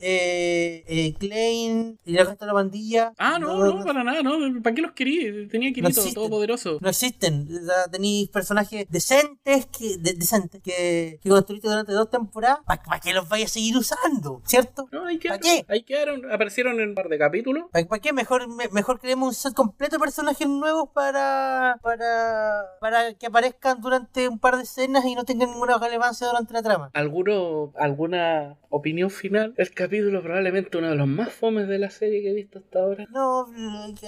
eh, 0.00 0.84
eh, 0.86 1.14
Klein 1.18 1.98
y 2.04 2.16
el 2.16 2.26
resto 2.26 2.44
de 2.44 2.48
la 2.48 2.54
pandilla. 2.54 3.12
Ah, 3.18 3.38
no, 3.38 3.56
no, 3.64 3.84
para 3.84 4.04
nada, 4.04 4.22
no. 4.22 4.32
¿Para 4.62 4.74
qué 4.74 4.82
los 4.82 4.92
quería? 4.92 5.30
Tenía 5.48 5.70
existen. 5.70 6.14
todopoderoso. 6.14 6.78
no 6.80 6.88
existen. 6.88 7.48
O 7.50 7.66
sea, 7.66 7.84
tenéis 7.90 8.28
personajes 8.28 8.86
decentes 8.90 9.66
que, 9.66 9.96
de- 9.98 10.14
decentes 10.14 10.60
que, 10.62 11.18
que 11.22 11.28
construiste 11.28 11.68
durante 11.68 11.92
dos 11.92 12.10
temporadas. 12.10 12.58
¿Para 12.66 13.00
qué 13.00 13.12
los 13.12 13.28
vais 13.28 13.44
a 13.44 13.48
seguir 13.48 13.76
usando? 13.76 14.42
¿Cierto? 14.44 14.88
No, 14.92 15.06
ahí 15.06 15.18
quedaron. 15.18 15.40
¿Para 15.40 15.54
qué? 15.54 15.64
Ahí 15.68 15.82
quedaron. 15.82 16.30
Aparecieron 16.32 16.80
en 16.80 16.90
un 16.90 16.94
par 16.94 17.08
de 17.08 17.18
capítulos. 17.18 17.64
¿Para 17.72 18.00
qué? 18.00 18.12
Mejor, 18.12 18.48
me- 18.48 18.68
mejor 18.68 19.00
creemos 19.00 19.28
un 19.28 19.34
set 19.34 19.54
completo 19.54 19.96
de 19.96 20.00
personajes 20.00 20.48
nuevos 20.48 20.88
para, 20.94 21.78
para, 21.82 22.64
para 22.80 23.14
que 23.14 23.26
aparezcan 23.26 23.80
durante 23.80 24.28
un 24.28 24.38
par 24.38 24.56
de 24.56 24.62
escenas 24.64 25.04
y 25.04 25.14
no 25.14 25.24
tengan 25.24 25.50
ninguna 25.50 25.78
relevancia 25.78 26.26
durante 26.26 26.52
la 26.52 26.62
trama. 26.62 26.90
¿Alguno, 26.94 27.72
¿Alguna 27.78 28.56
opinión 28.68 29.10
final? 29.20 29.54
El 29.56 29.70
capítulo 29.72 30.22
probablemente 30.22 30.76
uno 30.78 30.88
de 30.90 30.96
los 30.96 31.06
más 31.06 31.32
fomes 31.32 31.68
de 31.68 31.78
la 31.78 31.90
serie 31.90 32.22
que 32.22 32.30
he 32.30 32.34
visto 32.34 32.58
hasta 32.58 32.80
ahora. 32.80 33.06
No, 33.10 33.46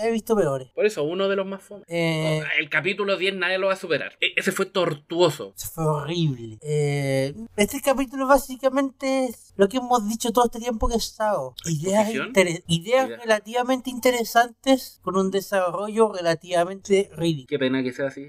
he 0.02 0.10
visto 0.10 0.34
peores. 0.34 0.68
Por 0.74 0.86
eso, 0.86 1.04
uno 1.04 1.28
de 1.28 1.36
los 1.36 1.46
más 1.46 1.62
fomes. 1.62 1.84
Eh, 1.88 2.42
el 2.58 2.68
capítulo 2.70 3.16
10 3.16 3.36
nadie 3.36 3.58
lo 3.58 3.68
va 3.68 3.74
a 3.74 3.76
superar. 3.76 4.12
E- 4.20 4.32
ese 4.36 4.50
fue 4.52 4.66
tortuoso. 4.66 5.54
Fue 5.74 5.84
horrible. 5.84 6.58
Eh, 6.62 7.34
este 7.56 7.80
capítulo 7.80 8.26
básicamente 8.26 9.26
es 9.26 9.52
lo 9.56 9.68
que 9.68 9.76
hemos 9.76 10.08
dicho 10.08 10.32
todo 10.32 10.46
este 10.46 10.58
tiempo 10.58 10.88
que 10.88 10.96
es 10.96 11.04
Sao. 11.14 11.54
Ideas, 11.66 12.08
¿Exposición? 12.08 12.26
inter- 12.28 12.64
ideas 12.66 13.06
Ideas. 13.08 13.20
relativamente 13.22 13.90
interesantes 13.90 14.98
con 15.02 15.16
un 15.16 15.30
desarrollo 15.30 16.12
relativamente 16.12 17.10
ridículo. 17.16 17.46
Qué 17.48 17.58
pena 17.58 17.82
que 17.82 17.92
sea 17.92 18.06
así. 18.08 18.28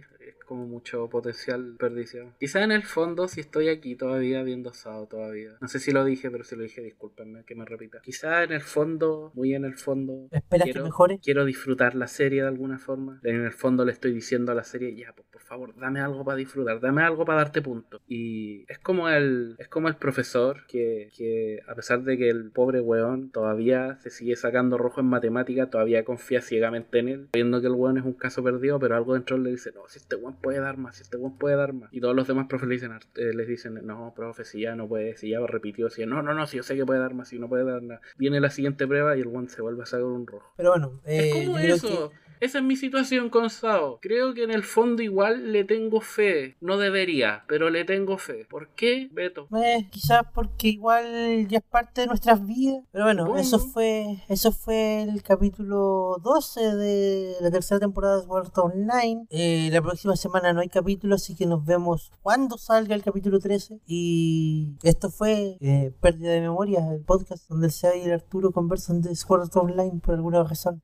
Como 0.53 0.67
mucho 0.67 1.09
potencial 1.09 1.77
perdición. 1.79 2.35
Quizá 2.39 2.63
en 2.63 2.71
el 2.71 2.83
fondo, 2.83 3.27
si 3.27 3.41
estoy 3.41 3.69
aquí 3.69 3.95
todavía 3.95 4.43
viendo 4.43 4.71
Sao 4.71 5.07
todavía. 5.07 5.57
No 5.59 5.67
sé 5.67 5.79
si 5.79 5.91
lo 5.91 6.05
dije, 6.05 6.29
pero 6.29 6.43
si 6.43 6.55
lo 6.55 6.61
dije, 6.61 6.83
discúlpenme 6.83 7.43
que 7.43 7.55
me 7.55 7.65
repita. 7.65 8.01
Quizá 8.03 8.43
en 8.43 8.51
el 8.51 8.61
fondo, 8.61 9.31
muy 9.33 9.55
en 9.55 9.65
el 9.65 9.73
fondo, 9.73 10.27
¿Esperas 10.29 10.65
que 10.67 10.73
quiero, 10.73 10.85
mejore? 10.85 11.19
quiero 11.23 11.43
disfrutar 11.45 11.95
la 11.95 12.05
serie 12.05 12.43
de 12.43 12.49
alguna 12.49 12.77
forma. 12.77 13.19
En 13.23 13.43
el 13.43 13.51
fondo 13.51 13.83
le 13.83 13.93
estoy 13.93 14.13
diciendo 14.13 14.51
a 14.51 14.55
la 14.55 14.63
serie, 14.63 14.95
ya, 14.95 15.11
pues 15.13 15.27
por 15.31 15.41
favor, 15.41 15.75
dame 15.75 16.01
algo 16.01 16.23
para 16.23 16.37
disfrutar, 16.37 16.79
dame 16.79 17.01
algo 17.01 17.25
para 17.25 17.39
darte 17.39 17.63
punto. 17.63 17.99
Y 18.07 18.71
es 18.71 18.77
como 18.77 19.09
el, 19.09 19.55
es 19.57 19.69
como 19.69 19.87
el 19.87 19.95
profesor 19.95 20.67
que, 20.67 21.09
que 21.17 21.61
a 21.67 21.73
pesar 21.73 22.03
de 22.03 22.15
que 22.15 22.29
el 22.29 22.51
pobre 22.51 22.79
weón 22.79 23.31
todavía 23.31 23.97
se 24.01 24.11
sigue 24.11 24.35
sacando 24.35 24.77
rojo 24.77 25.01
en 25.01 25.07
matemática, 25.07 25.71
todavía 25.71 26.05
confía 26.05 26.41
ciegamente 26.41 26.99
en 26.99 27.07
él, 27.07 27.29
viendo 27.33 27.59
que 27.59 27.65
el 27.65 27.73
weón 27.73 27.97
es 27.97 28.05
un 28.05 28.13
caso 28.13 28.43
perdido, 28.43 28.79
pero 28.79 28.95
algo 28.95 29.15
dentro 29.15 29.39
le 29.39 29.49
dice, 29.49 29.71
no, 29.73 29.81
si 29.87 29.97
este 29.97 30.15
weón 30.15 30.35
puede 30.43 30.59
dar 30.59 30.77
más, 30.77 30.97
si 30.97 31.01
este 31.01 31.17
weón 31.17 31.37
puede 31.39 31.55
dar 31.55 31.73
más. 31.73 31.91
Y 31.91 32.01
todos 32.01 32.15
los 32.15 32.27
demás 32.27 32.45
profes 32.47 32.67
le 32.67 32.75
dicen, 32.75 32.91
eh, 33.15 33.31
les 33.33 33.47
dicen, 33.47 33.79
no, 33.83 34.13
profe, 34.15 34.43
si 34.45 34.61
ya 34.61 34.75
no 34.75 34.87
puede, 34.87 35.17
si 35.17 35.29
ya 35.31 35.39
repitió, 35.47 35.89
si 35.89 36.05
no, 36.05 36.21
no, 36.21 36.33
no, 36.35 36.45
si 36.45 36.57
yo 36.57 36.63
sé 36.63 36.75
que 36.75 36.85
puede 36.85 36.99
dar 36.99 37.13
más, 37.15 37.29
si 37.29 37.39
no 37.39 37.47
puede 37.49 37.63
dar 37.63 37.81
nada. 37.81 38.01
Viene 38.17 38.39
la 38.41 38.51
siguiente 38.51 38.85
prueba 38.85 39.17
y 39.17 39.21
el 39.21 39.27
weón 39.27 39.49
se 39.49 39.61
vuelve 39.63 39.81
a 39.83 39.85
sacar 39.87 40.05
un 40.05 40.27
rojo. 40.27 40.53
Pero 40.57 40.71
bueno, 40.71 40.99
eh, 41.05 41.29
Es 41.29 41.33
como 41.45 41.57
yo 41.57 41.63
creo 41.63 41.75
eso. 41.75 42.11
que- 42.11 42.23
Esa 42.43 42.57
es 42.57 42.63
mi 42.65 42.75
situación 42.75 43.29
con 43.29 43.49
Sao. 43.49 43.99
Creo 44.01 44.33
que 44.33 44.43
en 44.43 44.51
el 44.51 44.63
fondo 44.63 45.01
igual 45.01 45.53
le 45.53 45.63
tengo 45.63 46.01
fe. 46.01 46.57
No 46.59 46.77
debería, 46.77 47.45
pero 47.47 47.69
le 47.69 47.85
tengo 47.85 48.17
fe. 48.17 48.45
¿Por 48.49 48.67
qué, 48.75 49.07
Beto? 49.13 49.47
Eh, 49.55 49.87
quizás 49.89 50.23
porque 50.35 50.67
igual 50.67 51.47
ya 51.47 51.59
es 51.59 51.63
parte 51.63 52.01
de 52.01 52.07
nuestras 52.07 52.45
vidas. 52.45 52.83
Pero 52.91 53.05
bueno, 53.05 53.37
eso 53.37 53.59
fue 53.59 54.21
eso 54.27 54.51
fue 54.51 55.03
el 55.03 55.23
capítulo 55.23 56.17
12 56.21 56.75
de 56.75 57.35
la 57.39 57.49
tercera 57.49 57.79
temporada 57.79 58.17
de 58.17 58.25
Sword 58.25 58.51
Online. 58.57 59.25
Eh, 59.29 59.69
la 59.71 59.81
próxima 59.81 60.17
semana 60.17 60.51
no 60.51 60.59
hay 60.59 60.67
capítulo, 60.67 61.15
así 61.15 61.35
que 61.35 61.45
nos 61.45 61.63
vemos 61.63 62.11
cuando 62.21 62.57
salga 62.57 62.93
el 62.93 63.03
capítulo 63.03 63.39
13. 63.39 63.79
Y 63.87 64.75
esto 64.83 65.09
fue 65.09 65.55
eh, 65.61 65.93
Pérdida 66.01 66.33
de 66.33 66.41
Memoria, 66.41 66.85
el 66.91 67.05
podcast 67.05 67.47
donde 67.47 67.67
el 67.67 67.71
Seba 67.71 67.95
y 67.95 68.01
el 68.01 68.11
Arturo 68.11 68.51
conversan 68.51 69.01
de 69.01 69.15
Sword 69.15 69.49
Online 69.55 70.01
por 70.03 70.15
alguna 70.15 70.43
razón. 70.43 70.81